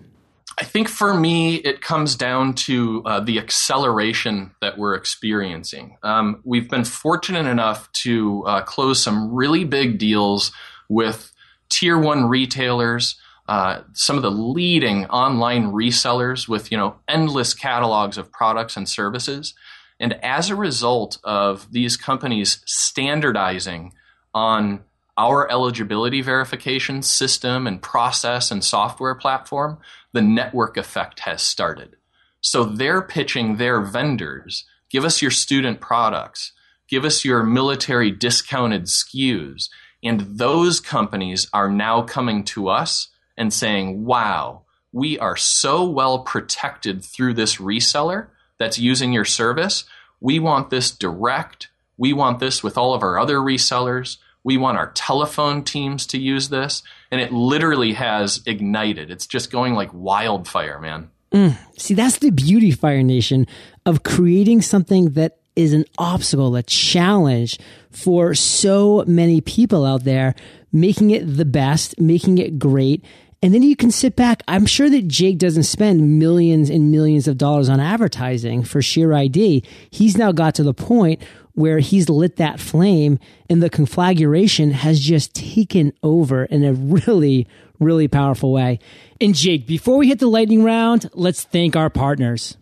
I 0.60 0.64
think 0.64 0.88
for 0.88 1.16
me, 1.16 1.56
it 1.56 1.82
comes 1.82 2.16
down 2.16 2.54
to 2.54 3.02
uh, 3.08 3.20
the 3.20 3.40
acceleration 3.40 4.52
that 4.62 4.78
we're 4.78 4.94
experiencing. 4.94 5.98
Um, 6.04 6.42
we've 6.44 6.70
been 6.70 6.84
fortunate 6.84 7.48
enough 7.48 7.92
to 7.94 8.44
uh, 8.46 8.62
close 8.62 9.02
some 9.02 9.34
really 9.34 9.64
big 9.64 9.98
deals 9.98 10.52
with 10.88 11.32
tier 11.72 11.98
one 11.98 12.26
retailers, 12.26 13.16
uh, 13.48 13.82
some 13.94 14.18
of 14.18 14.22
the 14.22 14.30
leading 14.30 15.06
online 15.08 15.72
resellers 15.72 16.48
with 16.48 16.72
you 16.72 16.78
know 16.78 16.96
endless 17.08 17.54
catalogs 17.54 18.18
of 18.18 18.32
products 18.32 18.78
and 18.78 18.88
services. 18.88 19.56
And 20.00 20.14
as 20.24 20.50
a 20.50 20.56
result 20.56 21.18
of 21.24 21.72
these 21.72 21.98
companies 21.98 22.62
standardizing 22.66 23.94
on 24.34 24.84
our 25.18 25.50
eligibility 25.52 26.22
verification 26.22 27.02
system 27.04 27.68
and 27.68 27.82
process 27.82 28.50
and 28.50 28.64
software 28.64 29.14
platform, 29.14 29.78
the 30.14 30.22
network 30.22 30.78
effect 30.78 31.22
has 31.22 31.42
started. 31.42 31.96
So 32.42 32.64
they're 32.64 33.02
pitching 33.02 33.58
their 33.58 33.82
vendors 33.82 34.66
give 34.92 35.06
us 35.06 35.22
your 35.22 35.32
student 35.32 35.80
products, 35.80 36.52
give 36.88 37.06
us 37.06 37.26
your 37.26 37.44
military 37.44 38.12
discounted 38.12 38.84
SKUs. 38.84 39.70
And 40.04 40.22
those 40.22 40.80
companies 40.80 41.48
are 41.54 41.70
now 41.70 42.02
coming 42.02 42.44
to 42.46 42.70
us 42.70 43.10
and 43.38 43.54
saying, 43.54 44.06
wow, 44.06 44.64
we 44.92 45.18
are 45.20 45.38
so 45.38 45.86
well 45.86 46.20
protected 46.20 47.04
through 47.04 47.36
this 47.36 47.58
reseller 47.58 48.28
that's 48.60 48.80
using 48.80 49.14
your 49.14 49.26
service. 49.26 49.86
We 50.20 50.40
want 50.40 50.70
this 50.70 50.92
direct. 50.92 51.70
We 51.98 52.14
want 52.14 52.40
this 52.40 52.64
with 52.64 52.78
all 52.78 52.94
of 52.94 53.04
our 53.04 53.18
other 53.18 53.38
resellers. 53.38 54.18
We 54.44 54.58
want 54.58 54.78
our 54.78 54.92
telephone 54.92 55.64
teams 55.64 56.08
to 56.08 56.20
use 56.20 56.50
this. 56.50 56.84
And 57.12 57.22
it 57.22 57.32
literally 57.32 57.94
has 57.94 58.42
ignited. 58.46 59.12
It's 59.12 59.28
just 59.28 59.52
going 59.52 59.76
like 59.76 59.90
wildfire, 59.94 60.80
man. 60.80 61.12
Mm. 61.32 61.58
See, 61.78 61.94
that's 61.94 62.18
the 62.18 62.32
beauty, 62.32 62.72
Fire 62.72 63.04
Nation, 63.04 63.48
of 63.86 64.04
creating 64.04 64.62
something 64.62 65.12
that 65.12 65.38
is 65.62 65.74
an 65.74 65.86
obstacle, 65.98 66.56
a 66.56 66.64
challenge 66.64 67.60
for 67.92 68.34
so 68.34 69.04
many 69.08 69.42
people 69.42 69.86
out 69.86 70.04
there, 70.04 70.36
making 70.72 71.12
it 71.12 71.24
the 71.26 71.46
best, 71.46 72.00
making 72.00 72.38
it 72.38 72.60
great. 72.60 73.04
And 73.44 73.54
then 73.54 73.64
you 73.64 73.76
can 73.76 73.92
sit 73.92 74.16
back. 74.16 74.44
I'm 74.48 74.66
sure 74.66 74.90
that 74.90 75.08
Jake 75.08 75.40
doesn't 75.40 75.64
spend 75.64 76.20
millions 76.20 76.70
and 76.70 76.92
millions 76.92 77.28
of 77.28 77.38
dollars 77.38 77.70
on 77.70 77.80
advertising 77.80 78.64
for 78.64 78.82
Sheer 78.82 79.14
ID. 79.14 79.64
He's 79.90 80.18
now 80.18 80.32
got 80.32 80.56
to 80.56 80.64
the 80.64 80.74
point 80.74 81.24
where 81.54 81.80
he's 81.80 82.08
lit 82.08 82.38
that 82.38 82.60
flame 82.60 83.20
and 83.50 83.62
the 83.62 83.70
conflagration 83.70 84.72
has 84.72 85.00
just 85.00 85.34
taken 85.34 85.92
over 86.04 86.46
in 86.46 86.64
a 86.64 86.74
really, 86.74 87.48
really 87.80 88.08
powerful 88.08 88.52
way. 88.54 88.80
And 89.20 89.36
Jake, 89.36 89.68
before 89.68 89.98
we 89.98 90.08
hit 90.08 90.20
the 90.20 90.28
lightning 90.28 90.64
round, 90.64 91.10
let's 91.14 91.44
thank 91.44 91.76
our 91.76 91.90
partners. 91.90 92.58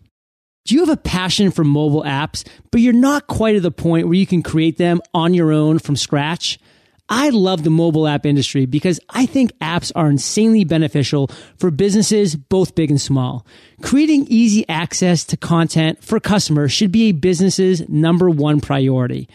Do 0.64 0.74
you 0.74 0.80
have 0.80 0.90
a 0.90 1.00
passion 1.00 1.50
for 1.50 1.64
mobile 1.64 2.02
apps, 2.02 2.46
but 2.70 2.80
you're 2.80 2.92
not 2.92 3.26
quite 3.26 3.56
at 3.56 3.62
the 3.62 3.70
point 3.70 4.06
where 4.06 4.14
you 4.14 4.26
can 4.26 4.42
create 4.42 4.76
them 4.76 5.00
on 5.14 5.32
your 5.34 5.52
own 5.52 5.78
from 5.78 5.96
scratch? 5.96 6.58
I 7.08 7.30
love 7.30 7.64
the 7.64 7.70
mobile 7.70 8.06
app 8.06 8.24
industry 8.24 8.66
because 8.66 9.00
I 9.10 9.26
think 9.26 9.58
apps 9.58 9.90
are 9.96 10.08
insanely 10.08 10.64
beneficial 10.64 11.28
for 11.56 11.72
businesses, 11.72 12.36
both 12.36 12.76
big 12.76 12.90
and 12.90 13.00
small. 13.00 13.44
Creating 13.82 14.26
easy 14.28 14.68
access 14.68 15.24
to 15.24 15.36
content 15.36 16.04
for 16.04 16.20
customers 16.20 16.70
should 16.70 16.92
be 16.92 17.08
a 17.08 17.12
business's 17.12 17.88
number 17.88 18.30
one 18.30 18.60
priority. 18.60 19.28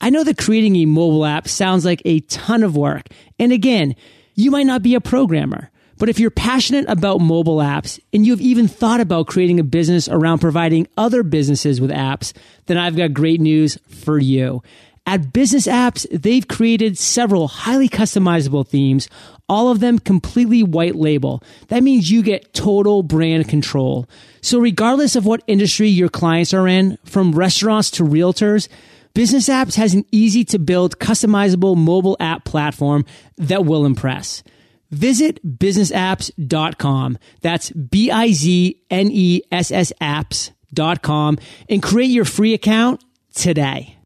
I 0.00 0.10
know 0.10 0.24
that 0.24 0.38
creating 0.38 0.74
a 0.76 0.86
mobile 0.86 1.24
app 1.24 1.46
sounds 1.46 1.84
like 1.84 2.02
a 2.04 2.20
ton 2.20 2.64
of 2.64 2.76
work. 2.76 3.06
And 3.38 3.52
again, 3.52 3.94
you 4.34 4.50
might 4.50 4.66
not 4.66 4.82
be 4.82 4.96
a 4.96 5.00
programmer. 5.00 5.70
But 6.00 6.08
if 6.08 6.18
you're 6.18 6.30
passionate 6.30 6.86
about 6.88 7.20
mobile 7.20 7.58
apps 7.58 8.00
and 8.10 8.26
you've 8.26 8.40
even 8.40 8.66
thought 8.66 9.00
about 9.00 9.26
creating 9.26 9.60
a 9.60 9.64
business 9.64 10.08
around 10.08 10.38
providing 10.38 10.88
other 10.96 11.22
businesses 11.22 11.78
with 11.78 11.90
apps, 11.90 12.32
then 12.66 12.78
I've 12.78 12.96
got 12.96 13.12
great 13.12 13.38
news 13.38 13.78
for 13.86 14.18
you. 14.18 14.62
At 15.06 15.32
Business 15.34 15.66
Apps, 15.66 16.06
they've 16.10 16.48
created 16.48 16.96
several 16.96 17.48
highly 17.48 17.88
customizable 17.88 18.66
themes, 18.66 19.10
all 19.46 19.70
of 19.70 19.80
them 19.80 19.98
completely 19.98 20.62
white 20.62 20.94
label. 20.94 21.42
That 21.68 21.82
means 21.82 22.10
you 22.10 22.22
get 22.22 22.54
total 22.54 23.02
brand 23.02 23.48
control. 23.48 24.08
So 24.40 24.58
regardless 24.58 25.16
of 25.16 25.26
what 25.26 25.42
industry 25.46 25.88
your 25.88 26.08
clients 26.08 26.54
are 26.54 26.66
in, 26.66 26.96
from 27.04 27.32
restaurants 27.32 27.90
to 27.92 28.04
realtors, 28.04 28.68
Business 29.12 29.50
Apps 29.50 29.74
has 29.74 29.92
an 29.92 30.06
easy 30.12 30.44
to 30.46 30.58
build 30.58 30.98
customizable 30.98 31.76
mobile 31.76 32.16
app 32.20 32.46
platform 32.46 33.04
that 33.36 33.66
will 33.66 33.84
impress. 33.84 34.42
Visit 34.90 35.58
businessapps.com. 35.58 37.18
That's 37.42 37.70
B 37.70 38.10
I 38.10 38.32
Z 38.32 38.82
N 38.90 39.10
E 39.12 39.42
S 39.52 39.70
S 39.70 39.92
apps.com 40.00 41.38
and 41.68 41.82
create 41.82 42.10
your 42.10 42.24
free 42.24 42.54
account 42.54 43.04
today. 43.34 43.96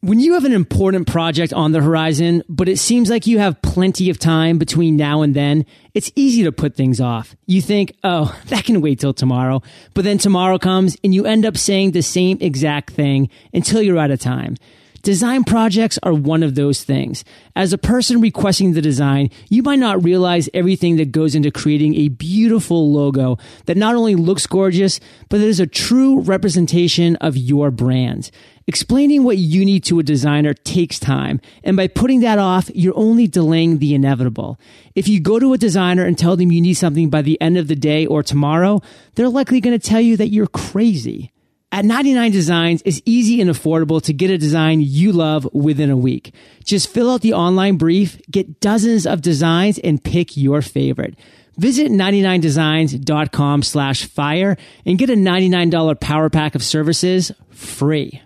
When 0.00 0.20
you 0.20 0.34
have 0.34 0.44
an 0.44 0.52
important 0.52 1.08
project 1.08 1.52
on 1.52 1.72
the 1.72 1.80
horizon, 1.80 2.44
but 2.48 2.68
it 2.68 2.78
seems 2.78 3.10
like 3.10 3.26
you 3.26 3.40
have 3.40 3.60
plenty 3.62 4.10
of 4.10 4.18
time 4.20 4.56
between 4.56 4.96
now 4.96 5.22
and 5.22 5.34
then, 5.34 5.66
it's 5.92 6.12
easy 6.14 6.44
to 6.44 6.52
put 6.52 6.76
things 6.76 7.00
off. 7.00 7.34
You 7.46 7.60
think, 7.60 7.96
oh, 8.04 8.32
that 8.46 8.64
can 8.64 8.80
wait 8.80 9.00
till 9.00 9.12
tomorrow. 9.12 9.60
But 9.94 10.04
then 10.04 10.18
tomorrow 10.18 10.56
comes 10.56 10.96
and 11.02 11.12
you 11.12 11.26
end 11.26 11.44
up 11.44 11.56
saying 11.56 11.90
the 11.90 12.02
same 12.02 12.38
exact 12.40 12.92
thing 12.92 13.28
until 13.52 13.82
you're 13.82 13.98
out 13.98 14.12
of 14.12 14.20
time. 14.20 14.56
Design 15.02 15.44
projects 15.44 15.98
are 16.02 16.12
one 16.12 16.42
of 16.42 16.54
those 16.54 16.82
things. 16.82 17.24
As 17.54 17.72
a 17.72 17.78
person 17.78 18.20
requesting 18.20 18.72
the 18.72 18.82
design, 18.82 19.30
you 19.48 19.62
might 19.62 19.78
not 19.78 20.02
realize 20.02 20.48
everything 20.52 20.96
that 20.96 21.12
goes 21.12 21.34
into 21.34 21.52
creating 21.52 21.94
a 21.94 22.08
beautiful 22.08 22.92
logo 22.92 23.38
that 23.66 23.76
not 23.76 23.94
only 23.94 24.16
looks 24.16 24.46
gorgeous, 24.46 24.98
but 25.28 25.38
that 25.38 25.46
is 25.46 25.60
a 25.60 25.66
true 25.66 26.20
representation 26.20 27.14
of 27.16 27.36
your 27.36 27.70
brand. 27.70 28.30
Explaining 28.66 29.22
what 29.22 29.38
you 29.38 29.64
need 29.64 29.84
to 29.84 29.98
a 29.98 30.02
designer 30.02 30.52
takes 30.52 30.98
time, 30.98 31.40
and 31.64 31.76
by 31.76 31.86
putting 31.86 32.20
that 32.20 32.38
off, 32.38 32.68
you're 32.74 32.98
only 32.98 33.26
delaying 33.26 33.78
the 33.78 33.94
inevitable. 33.94 34.58
If 34.94 35.08
you 35.08 35.20
go 35.20 35.38
to 35.38 35.54
a 35.54 35.58
designer 35.58 36.04
and 36.04 36.18
tell 36.18 36.36
them 36.36 36.52
you 36.52 36.60
need 36.60 36.74
something 36.74 37.08
by 37.08 37.22
the 37.22 37.40
end 37.40 37.56
of 37.56 37.68
the 37.68 37.76
day 37.76 38.04
or 38.04 38.22
tomorrow, 38.22 38.82
they're 39.14 39.28
likely 39.28 39.60
going 39.60 39.78
to 39.78 39.88
tell 39.88 40.02
you 40.02 40.18
that 40.18 40.28
you're 40.28 40.48
crazy. 40.48 41.32
At 41.70 41.84
99 41.84 42.32
Designs, 42.32 42.82
it's 42.86 43.02
easy 43.04 43.42
and 43.42 43.50
affordable 43.50 44.00
to 44.02 44.14
get 44.14 44.30
a 44.30 44.38
design 44.38 44.80
you 44.80 45.12
love 45.12 45.46
within 45.52 45.90
a 45.90 45.96
week. 45.96 46.34
Just 46.64 46.88
fill 46.88 47.10
out 47.10 47.20
the 47.20 47.34
online 47.34 47.76
brief, 47.76 48.18
get 48.30 48.58
dozens 48.60 49.06
of 49.06 49.20
designs, 49.20 49.78
and 49.78 50.02
pick 50.02 50.34
your 50.34 50.62
favorite. 50.62 51.18
Visit 51.58 51.92
99designs.com 51.92 53.62
slash 53.62 54.06
fire 54.06 54.56
and 54.86 54.96
get 54.96 55.10
a 55.10 55.14
$99 55.14 56.00
power 56.00 56.30
pack 56.30 56.54
of 56.54 56.62
services 56.62 57.32
free. 57.50 58.22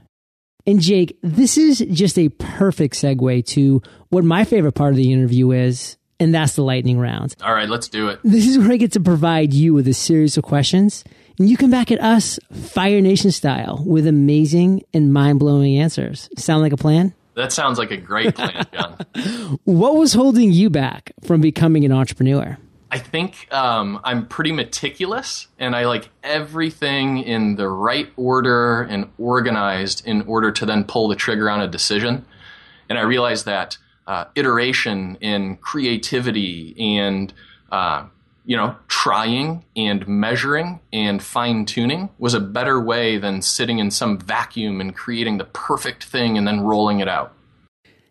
And 0.64 0.80
Jake, 0.80 1.18
this 1.22 1.58
is 1.58 1.78
just 1.90 2.18
a 2.18 2.28
perfect 2.28 2.94
segue 2.94 3.44
to 3.46 3.82
what 4.10 4.22
my 4.22 4.44
favorite 4.44 4.72
part 4.72 4.92
of 4.92 4.96
the 4.96 5.12
interview 5.12 5.50
is, 5.50 5.96
and 6.20 6.32
that's 6.32 6.54
the 6.54 6.62
lightning 6.62 7.00
round. 7.00 7.34
All 7.42 7.52
right, 7.52 7.68
let's 7.68 7.88
do 7.88 8.08
it. 8.08 8.20
This 8.22 8.46
is 8.46 8.56
where 8.58 8.70
I 8.72 8.76
get 8.76 8.92
to 8.92 9.00
provide 9.00 9.52
you 9.52 9.74
with 9.74 9.88
a 9.88 9.94
series 9.94 10.36
of 10.36 10.44
questions, 10.44 11.02
and 11.38 11.48
you 11.48 11.56
come 11.56 11.70
back 11.70 11.90
at 11.90 12.00
us 12.00 12.38
Fire 12.52 13.00
Nation 13.00 13.30
style 13.30 13.82
with 13.86 14.06
amazing 14.06 14.82
and 14.92 15.12
mind 15.12 15.38
blowing 15.38 15.76
answers. 15.76 16.28
Sound 16.36 16.62
like 16.62 16.72
a 16.72 16.76
plan? 16.76 17.14
That 17.34 17.52
sounds 17.52 17.78
like 17.78 17.90
a 17.90 17.96
great 17.96 18.34
plan, 18.34 18.66
John. 18.74 19.58
what 19.64 19.96
was 19.96 20.12
holding 20.12 20.52
you 20.52 20.68
back 20.68 21.12
from 21.22 21.40
becoming 21.40 21.84
an 21.84 21.92
entrepreneur? 21.92 22.58
I 22.90 22.98
think 22.98 23.50
um, 23.50 24.00
I'm 24.04 24.26
pretty 24.26 24.52
meticulous 24.52 25.46
and 25.58 25.74
I 25.74 25.86
like 25.86 26.10
everything 26.22 27.18
in 27.18 27.56
the 27.56 27.68
right 27.68 28.12
order 28.16 28.82
and 28.82 29.10
organized 29.16 30.06
in 30.06 30.22
order 30.22 30.52
to 30.52 30.66
then 30.66 30.84
pull 30.84 31.08
the 31.08 31.16
trigger 31.16 31.48
on 31.48 31.62
a 31.62 31.68
decision. 31.68 32.26
And 32.90 32.98
I 32.98 33.02
realized 33.02 33.46
that 33.46 33.78
uh, 34.06 34.26
iteration 34.34 35.16
and 35.22 35.58
creativity 35.58 36.74
and 36.98 37.32
uh, 37.70 38.04
you 38.44 38.56
know 38.56 38.76
trying 38.88 39.64
and 39.76 40.06
measuring 40.06 40.80
and 40.92 41.22
fine 41.22 41.64
tuning 41.64 42.10
was 42.18 42.34
a 42.34 42.40
better 42.40 42.80
way 42.80 43.18
than 43.18 43.42
sitting 43.42 43.78
in 43.78 43.90
some 43.90 44.18
vacuum 44.18 44.80
and 44.80 44.94
creating 44.94 45.38
the 45.38 45.44
perfect 45.44 46.04
thing 46.04 46.36
and 46.36 46.46
then 46.46 46.60
rolling 46.60 47.00
it 47.00 47.08
out. 47.08 47.32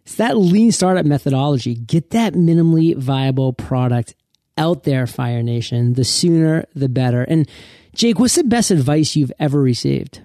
It's 0.04 0.16
that 0.16 0.38
lean 0.38 0.72
startup 0.72 1.06
methodology. 1.06 1.76
Get 1.76 2.12
that 2.12 2.34
minimally 2.34 2.96
viable 2.96 3.54
product 3.54 4.16
out 4.58 4.84
there, 4.84 5.08
Fire 5.08 5.44
Nation, 5.44 5.94
the 5.94 6.04
sooner 6.04 6.66
the 6.76 6.90
better. 6.90 7.24
And 7.24 7.48
Jake, 7.94 8.20
what's 8.20 8.36
the 8.36 8.44
best 8.44 8.72
advice 8.72 9.16
you've 9.16 9.32
ever 9.40 9.62
received? 9.62 10.22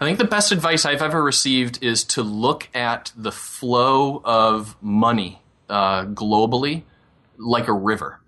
I 0.00 0.04
think 0.04 0.18
the 0.18 0.24
best 0.24 0.52
advice 0.52 0.84
I've 0.84 1.02
ever 1.02 1.22
received 1.22 1.82
is 1.82 2.04
to 2.04 2.22
look 2.22 2.68
at 2.74 3.12
the 3.16 3.32
flow 3.32 4.20
of 4.24 4.76
money 4.80 5.42
uh, 5.68 6.04
globally 6.04 6.82
like 7.36 7.68
a 7.68 7.72
river. 7.72 8.20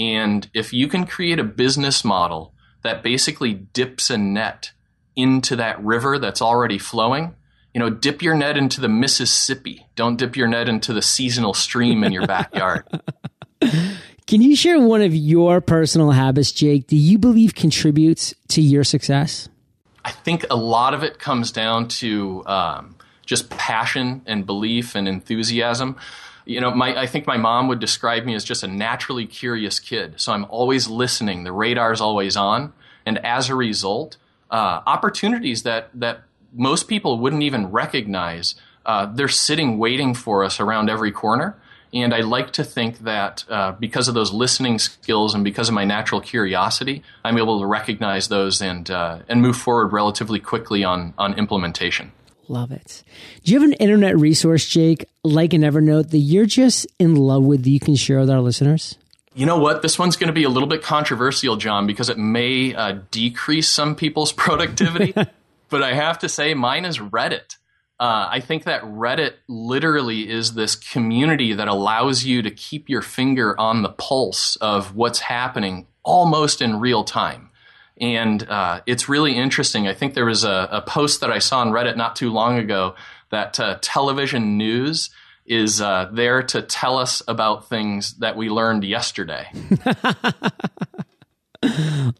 And 0.00 0.48
if 0.54 0.72
you 0.72 0.88
can 0.88 1.04
create 1.04 1.38
a 1.38 1.44
business 1.44 2.04
model 2.06 2.54
that 2.82 3.02
basically 3.02 3.52
dips 3.52 4.08
a 4.08 4.16
net 4.16 4.72
into 5.14 5.56
that 5.56 5.82
river 5.84 6.18
that's 6.18 6.40
already 6.40 6.78
flowing, 6.78 7.34
you 7.74 7.80
know, 7.80 7.90
dip 7.90 8.22
your 8.22 8.34
net 8.34 8.56
into 8.56 8.80
the 8.80 8.88
Mississippi. 8.88 9.86
Don't 9.96 10.16
dip 10.16 10.36
your 10.36 10.48
net 10.48 10.70
into 10.70 10.94
the 10.94 11.02
seasonal 11.02 11.52
stream 11.52 12.02
in 12.02 12.12
your 12.12 12.26
backyard. 12.26 12.84
Can 14.26 14.40
you 14.40 14.56
share 14.56 14.80
one 14.80 15.02
of 15.02 15.14
your 15.14 15.60
personal 15.60 16.12
habits, 16.12 16.50
Jake, 16.50 16.86
do 16.86 16.96
you 16.96 17.18
believe 17.18 17.54
contributes 17.54 18.32
to 18.48 18.62
your 18.62 18.84
success? 18.84 19.50
I 20.02 20.12
think 20.12 20.46
a 20.48 20.56
lot 20.56 20.94
of 20.94 21.02
it 21.02 21.18
comes 21.18 21.52
down 21.52 21.88
to 21.88 22.42
um, 22.46 22.96
just 23.26 23.50
passion 23.50 24.22
and 24.24 24.46
belief 24.46 24.94
and 24.94 25.06
enthusiasm. 25.06 25.96
You 26.50 26.60
know, 26.60 26.72
my, 26.74 27.00
I 27.00 27.06
think 27.06 27.28
my 27.28 27.36
mom 27.36 27.68
would 27.68 27.78
describe 27.78 28.24
me 28.24 28.34
as 28.34 28.42
just 28.42 28.64
a 28.64 28.66
naturally 28.66 29.24
curious 29.24 29.78
kid. 29.78 30.20
So 30.20 30.32
I'm 30.32 30.46
always 30.48 30.88
listening. 30.88 31.44
The 31.44 31.52
radar's 31.52 32.00
always 32.00 32.36
on. 32.36 32.72
And 33.06 33.24
as 33.24 33.48
a 33.48 33.54
result, 33.54 34.16
uh, 34.50 34.82
opportunities 34.84 35.62
that, 35.62 35.90
that 35.94 36.22
most 36.52 36.88
people 36.88 37.18
wouldn't 37.18 37.44
even 37.44 37.70
recognize, 37.70 38.56
uh, 38.84 39.06
they're 39.06 39.28
sitting 39.28 39.78
waiting 39.78 40.12
for 40.12 40.42
us 40.42 40.58
around 40.58 40.90
every 40.90 41.12
corner. 41.12 41.56
And 41.94 42.12
I 42.12 42.20
like 42.20 42.52
to 42.54 42.64
think 42.64 42.98
that 43.00 43.44
uh, 43.48 43.72
because 43.72 44.08
of 44.08 44.14
those 44.14 44.32
listening 44.32 44.80
skills 44.80 45.36
and 45.36 45.44
because 45.44 45.68
of 45.68 45.74
my 45.74 45.84
natural 45.84 46.20
curiosity, 46.20 47.04
I'm 47.24 47.38
able 47.38 47.60
to 47.60 47.66
recognize 47.66 48.26
those 48.26 48.60
and 48.60 48.90
uh, 48.90 49.20
and 49.28 49.40
move 49.40 49.56
forward 49.56 49.92
relatively 49.92 50.40
quickly 50.40 50.84
on 50.84 51.14
on 51.16 51.34
implementation. 51.34 52.12
Love 52.50 52.72
it. 52.72 53.04
Do 53.44 53.52
you 53.52 53.60
have 53.60 53.68
an 53.68 53.74
internet 53.74 54.18
resource, 54.18 54.66
Jake, 54.66 55.08
like 55.22 55.54
an 55.54 55.62
Evernote 55.62 56.10
that 56.10 56.18
you're 56.18 56.46
just 56.46 56.84
in 56.98 57.14
love 57.14 57.44
with 57.44 57.62
that 57.62 57.70
you 57.70 57.78
can 57.78 57.94
share 57.94 58.18
with 58.18 58.28
our 58.28 58.40
listeners? 58.40 58.98
You 59.34 59.46
know 59.46 59.58
what? 59.58 59.82
This 59.82 60.00
one's 60.00 60.16
going 60.16 60.26
to 60.26 60.34
be 60.34 60.42
a 60.42 60.48
little 60.48 60.68
bit 60.68 60.82
controversial, 60.82 61.56
John, 61.56 61.86
because 61.86 62.08
it 62.08 62.18
may 62.18 62.74
uh, 62.74 62.98
decrease 63.12 63.68
some 63.68 63.94
people's 63.94 64.32
productivity. 64.46 65.14
but 65.68 65.82
I 65.84 65.94
have 65.94 66.18
to 66.18 66.28
say, 66.28 66.52
mine 66.54 66.84
is 66.84 66.98
Reddit. 66.98 67.56
Uh, 68.00 68.26
I 68.28 68.40
think 68.40 68.64
that 68.64 68.82
Reddit 68.82 69.34
literally 69.46 70.28
is 70.28 70.54
this 70.54 70.74
community 70.74 71.52
that 71.52 71.68
allows 71.68 72.24
you 72.24 72.42
to 72.42 72.50
keep 72.50 72.88
your 72.88 73.02
finger 73.02 73.58
on 73.60 73.82
the 73.82 73.90
pulse 73.90 74.56
of 74.56 74.96
what's 74.96 75.20
happening 75.20 75.86
almost 76.02 76.60
in 76.60 76.80
real 76.80 77.04
time. 77.04 77.49
And 78.00 78.48
uh, 78.48 78.80
it's 78.86 79.08
really 79.08 79.36
interesting. 79.36 79.86
I 79.86 79.94
think 79.94 80.14
there 80.14 80.24
was 80.24 80.44
a, 80.44 80.68
a, 80.70 80.80
post 80.80 81.20
that 81.20 81.30
I 81.30 81.38
saw 81.38 81.60
on 81.60 81.70
Reddit 81.70 81.96
not 81.96 82.16
too 82.16 82.30
long 82.30 82.58
ago 82.58 82.94
that 83.28 83.60
uh, 83.60 83.78
television 83.82 84.56
news 84.56 85.10
is 85.44 85.82
uh, 85.82 86.08
there 86.12 86.42
to 86.44 86.62
tell 86.62 86.96
us 86.96 87.22
about 87.28 87.68
things 87.68 88.14
that 88.14 88.36
we 88.36 88.48
learned 88.48 88.84
yesterday. 88.84 89.48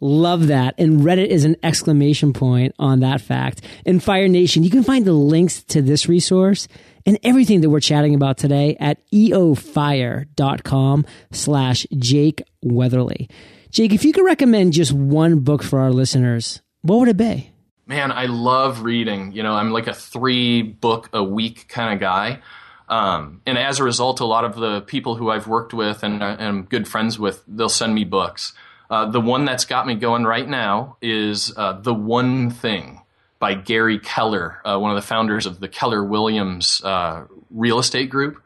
Love 0.00 0.48
that. 0.48 0.74
And 0.76 1.00
Reddit 1.00 1.28
is 1.28 1.44
an 1.44 1.56
exclamation 1.62 2.34
point 2.34 2.74
on 2.78 3.00
that 3.00 3.22
fact. 3.22 3.62
And 3.86 4.02
Fire 4.02 4.28
Nation, 4.28 4.64
you 4.64 4.70
can 4.70 4.82
find 4.82 5.06
the 5.06 5.12
links 5.12 5.62
to 5.64 5.80
this 5.80 6.08
resource 6.08 6.68
and 7.06 7.18
everything 7.22 7.62
that 7.62 7.70
we're 7.70 7.80
chatting 7.80 8.14
about 8.14 8.36
today 8.36 8.76
at 8.78 8.98
eofire.com 9.12 11.06
slash 11.32 11.86
Jake 11.96 12.42
Weatherly. 12.62 13.30
Jake, 13.70 13.92
if 13.92 14.04
you 14.04 14.12
could 14.12 14.24
recommend 14.24 14.72
just 14.72 14.92
one 14.92 15.40
book 15.40 15.62
for 15.62 15.78
our 15.78 15.92
listeners, 15.92 16.60
what 16.82 16.98
would 16.98 17.08
it 17.08 17.16
be? 17.16 17.52
Man, 17.86 18.10
I 18.10 18.26
love 18.26 18.82
reading. 18.82 19.30
You 19.32 19.44
know, 19.44 19.54
I'm 19.54 19.70
like 19.70 19.86
a 19.86 19.94
three 19.94 20.62
book 20.62 21.08
a 21.12 21.22
week 21.22 21.68
kind 21.68 21.94
of 21.94 22.00
guy. 22.00 22.40
Um, 22.88 23.42
and 23.46 23.56
as 23.56 23.78
a 23.78 23.84
result, 23.84 24.18
a 24.18 24.24
lot 24.24 24.44
of 24.44 24.56
the 24.56 24.80
people 24.80 25.14
who 25.14 25.30
I've 25.30 25.46
worked 25.46 25.72
with 25.72 26.02
and, 26.02 26.22
I'm 26.22 26.64
good 26.64 26.88
friends 26.88 27.16
with, 27.16 27.44
they'll 27.46 27.68
send 27.68 27.94
me 27.94 28.02
books. 28.02 28.52
Uh, 28.90 29.06
the 29.06 29.20
one 29.20 29.44
that's 29.44 29.64
got 29.64 29.86
me 29.86 29.94
going 29.94 30.24
right 30.24 30.48
now 30.48 30.96
is 31.00 31.52
uh, 31.56 31.74
The 31.74 31.94
One 31.94 32.50
Thing 32.50 33.02
by 33.38 33.54
Gary 33.54 34.00
Keller, 34.00 34.60
uh, 34.64 34.76
one 34.78 34.90
of 34.90 34.96
the 34.96 35.06
founders 35.06 35.46
of 35.46 35.60
the 35.60 35.68
Keller 35.68 36.02
Williams 36.04 36.82
uh, 36.82 37.26
real 37.50 37.78
estate 37.78 38.10
group. 38.10 38.42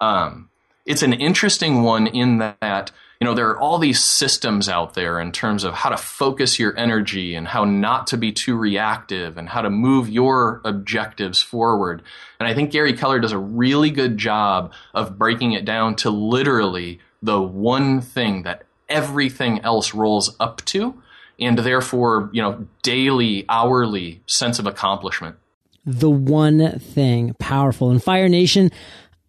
Um, 0.00 0.50
it's 0.84 1.02
an 1.02 1.12
interesting 1.12 1.84
one 1.84 2.08
in 2.08 2.38
that 2.38 2.90
you 3.20 3.24
know 3.24 3.34
there 3.34 3.48
are 3.48 3.58
all 3.58 3.78
these 3.78 4.02
systems 4.02 4.68
out 4.68 4.94
there 4.94 5.20
in 5.20 5.32
terms 5.32 5.64
of 5.64 5.74
how 5.74 5.90
to 5.90 5.96
focus 5.96 6.58
your 6.58 6.76
energy 6.78 7.34
and 7.34 7.48
how 7.48 7.64
not 7.64 8.06
to 8.08 8.16
be 8.16 8.32
too 8.32 8.56
reactive 8.56 9.36
and 9.36 9.48
how 9.48 9.62
to 9.62 9.70
move 9.70 10.08
your 10.08 10.60
objectives 10.64 11.40
forward 11.40 12.02
and 12.38 12.48
i 12.48 12.54
think 12.54 12.70
gary 12.70 12.92
keller 12.92 13.18
does 13.18 13.32
a 13.32 13.38
really 13.38 13.90
good 13.90 14.18
job 14.18 14.72
of 14.94 15.18
breaking 15.18 15.52
it 15.52 15.64
down 15.64 15.94
to 15.96 16.10
literally 16.10 17.00
the 17.22 17.40
one 17.40 18.00
thing 18.00 18.42
that 18.42 18.64
everything 18.88 19.60
else 19.60 19.94
rolls 19.94 20.36
up 20.38 20.64
to 20.64 21.00
and 21.38 21.58
therefore, 21.58 22.30
you 22.32 22.42
know, 22.42 22.66
daily, 22.82 23.44
hourly 23.48 24.22
sense 24.26 24.58
of 24.58 24.66
accomplishment. 24.66 25.36
The 25.84 26.10
one 26.10 26.78
thing 26.80 27.34
powerful. 27.38 27.90
And 27.90 28.02
Fire 28.02 28.28
Nation, 28.28 28.70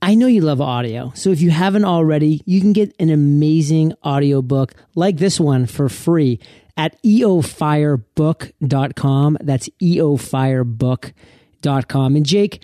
I 0.01 0.15
know 0.15 0.27
you 0.27 0.41
love 0.41 0.59
audio. 0.61 1.11
So 1.15 1.31
if 1.31 1.41
you 1.41 1.49
haven't 1.49 1.85
already, 1.85 2.41
you 2.45 2.61
can 2.61 2.71
get 2.73 2.93
an 2.99 3.09
amazing 3.09 3.93
audiobook 4.05 4.73
like 4.95 5.17
this 5.17 5.39
one 5.39 5.65
for 5.65 5.89
free 5.89 6.39
at 6.77 7.01
eofirebook.com. 7.03 9.37
That's 9.41 9.69
eofirebook.com. 9.81 12.15
And 12.15 12.25
Jake, 12.25 12.63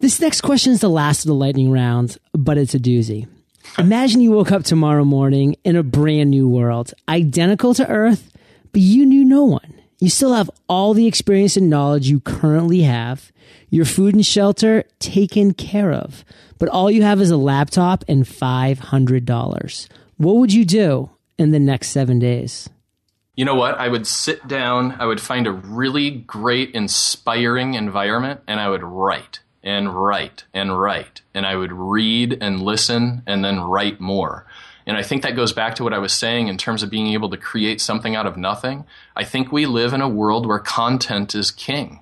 This 0.00 0.20
next 0.20 0.42
question 0.42 0.72
is 0.72 0.80
the 0.80 0.88
last 0.88 1.24
of 1.24 1.28
the 1.28 1.34
lightning 1.34 1.70
round, 1.72 2.18
but 2.32 2.56
it's 2.58 2.74
a 2.74 2.78
doozy. 2.78 3.26
Imagine 3.78 4.20
you 4.20 4.30
woke 4.30 4.52
up 4.52 4.62
tomorrow 4.64 5.04
morning 5.04 5.56
in 5.64 5.74
a 5.76 5.82
brand 5.82 6.30
new 6.30 6.48
world, 6.48 6.94
identical 7.08 7.74
to 7.74 7.84
Earth, 7.88 8.30
but 8.72 8.80
you 8.80 9.04
knew 9.04 9.24
no 9.24 9.42
one. 9.44 9.74
You 9.98 10.08
still 10.08 10.34
have 10.34 10.48
all 10.68 10.94
the 10.94 11.08
experience 11.08 11.56
and 11.56 11.68
knowledge 11.68 12.08
you 12.08 12.20
currently 12.20 12.82
have, 12.82 13.32
your 13.70 13.84
food 13.84 14.14
and 14.14 14.24
shelter 14.24 14.84
taken 15.00 15.52
care 15.52 15.90
of, 15.92 16.24
but 16.58 16.68
all 16.68 16.90
you 16.90 17.02
have 17.02 17.20
is 17.20 17.30
a 17.30 17.36
laptop 17.36 18.04
and 18.08 18.24
$500. 18.24 19.88
What 20.16 20.36
would 20.36 20.52
you 20.52 20.64
do 20.64 21.10
in 21.38 21.50
the 21.50 21.60
next 21.60 21.88
seven 21.88 22.18
days? 22.18 22.68
You 23.36 23.44
know 23.44 23.54
what? 23.54 23.78
I 23.78 23.88
would 23.88 24.06
sit 24.06 24.48
down, 24.48 24.96
I 24.98 25.06
would 25.06 25.20
find 25.20 25.46
a 25.46 25.52
really 25.52 26.10
great, 26.10 26.72
inspiring 26.72 27.74
environment, 27.74 28.40
and 28.48 28.58
I 28.58 28.68
would 28.68 28.82
write 28.82 29.40
and 29.62 29.94
write 29.94 30.44
and 30.52 30.76
write. 30.76 31.20
And 31.34 31.46
I 31.46 31.54
would 31.54 31.72
read 31.72 32.38
and 32.40 32.60
listen 32.60 33.22
and 33.26 33.44
then 33.44 33.60
write 33.60 34.00
more. 34.00 34.44
And 34.88 34.96
I 34.96 35.02
think 35.02 35.22
that 35.22 35.36
goes 35.36 35.52
back 35.52 35.74
to 35.76 35.84
what 35.84 35.92
I 35.92 35.98
was 35.98 36.14
saying 36.14 36.48
in 36.48 36.56
terms 36.56 36.82
of 36.82 36.90
being 36.90 37.08
able 37.08 37.28
to 37.30 37.36
create 37.36 37.80
something 37.80 38.16
out 38.16 38.26
of 38.26 38.36
nothing. 38.36 38.86
I 39.14 39.22
think 39.22 39.52
we 39.52 39.66
live 39.66 39.92
in 39.92 40.00
a 40.00 40.08
world 40.08 40.46
where 40.46 40.58
content 40.58 41.34
is 41.34 41.50
king. 41.50 42.00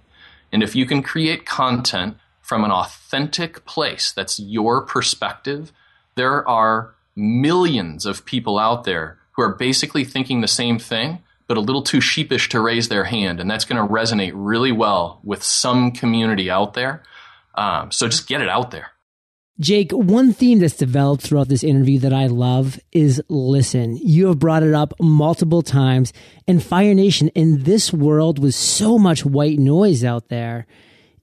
And 0.52 0.62
if 0.62 0.76
you 0.76 0.86
can 0.86 1.02
create 1.02 1.44
content 1.44 2.16
from 2.46 2.62
an 2.62 2.70
authentic 2.70 3.64
place 3.64 4.12
that's 4.12 4.38
your 4.38 4.82
perspective, 4.82 5.72
there 6.14 6.48
are 6.48 6.94
millions 7.16 8.06
of 8.06 8.24
people 8.24 8.56
out 8.56 8.84
there 8.84 9.18
who 9.32 9.42
are 9.42 9.56
basically 9.56 10.04
thinking 10.04 10.42
the 10.42 10.48
same 10.48 10.78
thing, 10.78 11.18
but 11.48 11.56
a 11.56 11.60
little 11.60 11.82
too 11.82 12.00
sheepish 12.00 12.48
to 12.48 12.60
raise 12.60 12.88
their 12.88 13.02
hand. 13.02 13.40
And 13.40 13.50
that's 13.50 13.64
going 13.64 13.84
to 13.84 13.92
resonate 13.92 14.30
really 14.32 14.70
well 14.70 15.20
with 15.24 15.42
some 15.42 15.90
community 15.90 16.48
out 16.48 16.74
there. 16.74 17.02
Um, 17.56 17.90
so 17.90 18.06
just 18.06 18.28
get 18.28 18.40
it 18.40 18.48
out 18.48 18.70
there. 18.70 18.92
Jake, 19.58 19.90
one 19.90 20.32
theme 20.32 20.60
that's 20.60 20.76
developed 20.76 21.22
throughout 21.22 21.48
this 21.48 21.64
interview 21.64 21.98
that 22.00 22.12
I 22.12 22.26
love 22.26 22.78
is 22.92 23.20
listen. 23.28 23.96
You 23.96 24.28
have 24.28 24.38
brought 24.38 24.62
it 24.62 24.74
up 24.74 24.94
multiple 25.00 25.62
times. 25.62 26.12
And 26.46 26.62
Fire 26.62 26.94
Nation, 26.94 27.28
in 27.28 27.64
this 27.64 27.92
world 27.92 28.38
with 28.38 28.54
so 28.54 28.98
much 28.98 29.24
white 29.26 29.58
noise 29.58 30.04
out 30.04 30.28
there, 30.28 30.66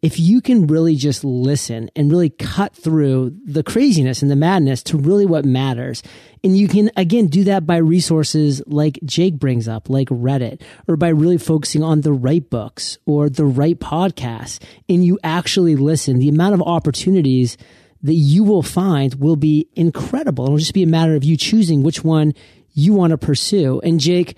if 0.04 0.20
you 0.20 0.42
can 0.42 0.68
really 0.68 0.98
just 0.98 1.24
listen 1.24 1.89
and 1.96 2.12
really 2.12 2.30
cut 2.30 2.76
through 2.76 3.34
the 3.46 3.63
craziness 3.63 4.22
and 4.22 4.30
the 4.30 4.36
madness 4.36 4.84
to 4.84 4.98
really 4.98 5.26
what 5.26 5.46
matters, 5.46 6.04
and 6.44 6.58
you 6.58 6.68
can 6.68 6.92
again 6.98 7.28
do 7.28 7.46
that 7.46 7.66
by 7.66 7.78
resources 7.78 8.62
like 8.68 9.00
Jake 9.06 9.39
brings 9.39 9.66
up, 9.68 9.89
like 9.89 10.10
Reddit, 10.10 10.62
or 10.89 10.98
by 10.98 11.08
really 11.08 11.38
focusing 11.38 11.82
on 11.82 12.02
the 12.02 12.12
right 12.12 12.48
books 12.48 12.98
or 13.06 13.30
the 13.30 13.46
right 13.46 13.80
podcasts, 13.80 14.62
and 14.89 15.06
you 15.06 15.18
actually 15.24 15.78
listen, 15.78 16.20
the 16.20 16.30
amount 16.30 16.54
of 16.54 16.62
opportunities 16.62 17.58
that 18.02 18.13
you 18.13 18.44
will 18.44 18.62
find 18.62 19.16
will 19.16 19.38
be 19.38 19.70
incredible. 19.74 20.44
It'll 20.44 20.58
just 20.58 20.74
be 20.74 20.84
a 20.84 20.88
matter 20.88 21.16
of 21.16 21.24
you 21.24 21.38
choosing 21.38 21.82
which 21.82 22.04
one 22.04 22.34
you 22.74 22.92
want 22.92 23.12
to 23.12 23.18
pursue. 23.18 23.80
And 23.80 24.02
Jake, 24.02 24.38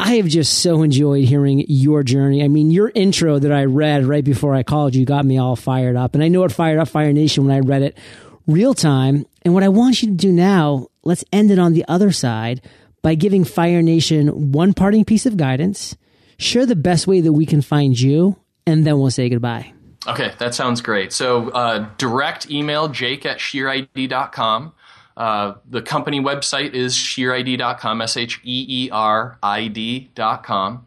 I 0.00 0.14
have 0.14 0.26
just 0.26 0.60
so 0.60 0.82
enjoyed 0.82 1.26
hearing 1.26 1.62
your 1.68 2.02
journey. 2.02 2.42
I 2.42 2.48
mean, 2.48 2.70
your 2.70 2.90
intro 2.94 3.38
that 3.38 3.52
I 3.52 3.66
read 3.66 4.06
right 4.06 4.24
before 4.24 4.54
I 4.54 4.62
called 4.62 4.94
you 4.94 5.04
got 5.04 5.26
me 5.26 5.36
all 5.36 5.56
fired 5.56 5.94
up. 5.94 6.14
And 6.14 6.24
I 6.24 6.28
know 6.28 6.42
it 6.44 6.52
fired 6.52 6.78
up 6.78 6.88
Fire 6.88 7.12
Nation 7.12 7.46
when 7.46 7.54
I 7.54 7.60
read 7.60 7.82
it 7.82 7.98
real 8.46 8.72
time. 8.72 9.26
And 9.42 9.52
what 9.52 9.62
I 9.62 9.68
want 9.68 10.02
you 10.02 10.08
to 10.08 10.14
do 10.14 10.32
now, 10.32 10.86
let's 11.04 11.22
end 11.34 11.50
it 11.50 11.58
on 11.58 11.74
the 11.74 11.84
other 11.86 12.12
side 12.12 12.62
by 13.02 13.14
giving 13.14 13.44
Fire 13.44 13.82
Nation 13.82 14.52
one 14.52 14.72
parting 14.72 15.04
piece 15.04 15.26
of 15.26 15.36
guidance, 15.36 15.98
share 16.38 16.64
the 16.64 16.76
best 16.76 17.06
way 17.06 17.20
that 17.20 17.34
we 17.34 17.44
can 17.44 17.60
find 17.60 18.00
you, 18.00 18.36
and 18.66 18.86
then 18.86 18.98
we'll 18.98 19.10
say 19.10 19.28
goodbye. 19.28 19.70
Okay, 20.06 20.32
that 20.38 20.54
sounds 20.54 20.80
great. 20.80 21.12
So, 21.12 21.50
uh, 21.50 21.90
direct 21.98 22.50
email 22.50 22.88
jake 22.88 23.26
at 23.26 23.38
sheerid.com. 23.38 24.72
Uh, 25.20 25.56
the 25.68 25.82
company 25.82 26.18
website 26.18 26.72
is 26.72 26.94
sheerid.com, 26.94 28.00
S 28.00 28.16
H 28.16 28.40
E 28.42 28.86
E 28.86 28.90
R 28.90 29.38
I 29.42 29.68
D.com. 29.68 30.86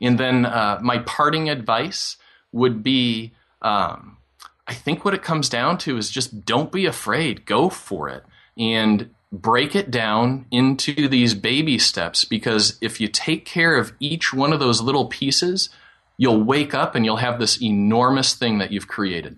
And 0.00 0.18
then 0.18 0.46
uh, 0.46 0.78
my 0.80 1.00
parting 1.00 1.50
advice 1.50 2.16
would 2.52 2.82
be 2.82 3.34
um, 3.60 4.16
I 4.66 4.72
think 4.72 5.04
what 5.04 5.12
it 5.12 5.22
comes 5.22 5.50
down 5.50 5.76
to 5.78 5.98
is 5.98 6.08
just 6.08 6.46
don't 6.46 6.72
be 6.72 6.86
afraid, 6.86 7.44
go 7.44 7.68
for 7.68 8.08
it. 8.08 8.24
And 8.56 9.10
break 9.30 9.76
it 9.76 9.90
down 9.90 10.46
into 10.50 11.06
these 11.06 11.34
baby 11.34 11.78
steps 11.78 12.24
because 12.24 12.78
if 12.80 12.98
you 12.98 13.08
take 13.08 13.44
care 13.44 13.76
of 13.76 13.92
each 14.00 14.32
one 14.32 14.54
of 14.54 14.60
those 14.60 14.80
little 14.80 15.04
pieces, 15.04 15.68
you'll 16.18 16.42
wake 16.42 16.74
up 16.74 16.94
and 16.94 17.04
you'll 17.04 17.16
have 17.16 17.38
this 17.38 17.60
enormous 17.60 18.34
thing 18.34 18.58
that 18.58 18.72
you've 18.72 18.88
created. 18.88 19.36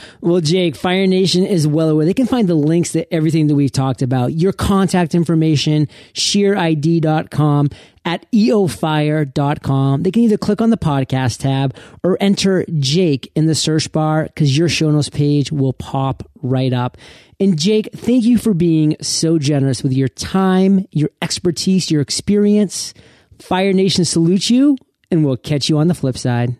well, 0.20 0.40
Jake, 0.40 0.74
Fire 0.74 1.06
Nation 1.06 1.44
is 1.44 1.66
well 1.66 1.88
aware. 1.88 2.04
They 2.04 2.14
can 2.14 2.26
find 2.26 2.48
the 2.48 2.54
links 2.54 2.92
to 2.92 3.12
everything 3.14 3.46
that 3.46 3.54
we've 3.54 3.72
talked 3.72 4.02
about, 4.02 4.32
your 4.32 4.52
contact 4.52 5.14
information, 5.14 5.88
sheerid.com, 6.12 7.70
at 8.04 8.30
eofire.com. 8.32 10.02
They 10.02 10.10
can 10.10 10.22
either 10.22 10.38
click 10.38 10.60
on 10.60 10.70
the 10.70 10.76
podcast 10.76 11.40
tab 11.40 11.76
or 12.02 12.16
enter 12.20 12.64
Jake 12.78 13.30
in 13.36 13.46
the 13.46 13.54
search 13.54 13.90
bar 13.92 14.24
because 14.24 14.56
your 14.56 14.68
show 14.68 14.90
notes 14.90 15.08
page 15.08 15.52
will 15.52 15.72
pop 15.72 16.28
right 16.42 16.72
up. 16.72 16.96
And 17.38 17.58
Jake, 17.58 17.90
thank 17.94 18.24
you 18.24 18.38
for 18.38 18.54
being 18.54 18.96
so 19.00 19.38
generous 19.38 19.82
with 19.82 19.92
your 19.92 20.08
time, 20.08 20.86
your 20.90 21.10
expertise, 21.22 21.90
your 21.90 22.00
experience. 22.00 22.94
Fire 23.38 23.72
Nation 23.72 24.04
salutes 24.04 24.50
you 24.50 24.78
and 25.10 25.24
we'll 25.24 25.36
catch 25.36 25.68
you 25.68 25.78
on 25.78 25.88
the 25.88 25.94
flip 25.94 26.18
side. 26.18 26.56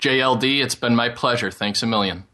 JLD, 0.00 0.62
it's 0.62 0.74
been 0.74 0.96
my 0.96 1.08
pleasure. 1.08 1.50
Thanks 1.50 1.82
a 1.82 1.86
million. 1.86 2.24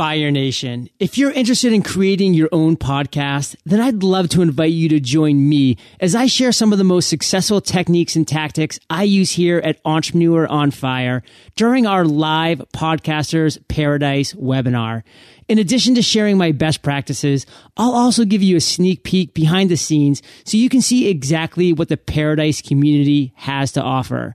Fire 0.00 0.30
Nation. 0.30 0.88
If 0.98 1.18
you're 1.18 1.30
interested 1.30 1.74
in 1.74 1.82
creating 1.82 2.32
your 2.32 2.48
own 2.52 2.78
podcast, 2.78 3.54
then 3.66 3.82
I'd 3.82 4.02
love 4.02 4.30
to 4.30 4.40
invite 4.40 4.72
you 4.72 4.88
to 4.88 4.98
join 4.98 5.46
me 5.46 5.76
as 6.00 6.14
I 6.14 6.24
share 6.24 6.52
some 6.52 6.72
of 6.72 6.78
the 6.78 6.84
most 6.84 7.10
successful 7.10 7.60
techniques 7.60 8.16
and 8.16 8.26
tactics 8.26 8.80
I 8.88 9.02
use 9.02 9.32
here 9.32 9.58
at 9.58 9.78
Entrepreneur 9.84 10.46
on 10.46 10.70
Fire 10.70 11.22
during 11.54 11.86
our 11.86 12.06
live 12.06 12.62
Podcasters 12.74 13.58
Paradise 13.68 14.32
webinar. 14.32 15.02
In 15.48 15.58
addition 15.58 15.94
to 15.96 16.02
sharing 16.02 16.38
my 16.38 16.52
best 16.52 16.80
practices, 16.80 17.44
I'll 17.76 17.92
also 17.92 18.24
give 18.24 18.42
you 18.42 18.56
a 18.56 18.60
sneak 18.62 19.04
peek 19.04 19.34
behind 19.34 19.70
the 19.70 19.76
scenes 19.76 20.22
so 20.46 20.56
you 20.56 20.70
can 20.70 20.80
see 20.80 21.08
exactly 21.08 21.74
what 21.74 21.90
the 21.90 21.98
Paradise 21.98 22.62
community 22.62 23.34
has 23.36 23.72
to 23.72 23.82
offer. 23.82 24.34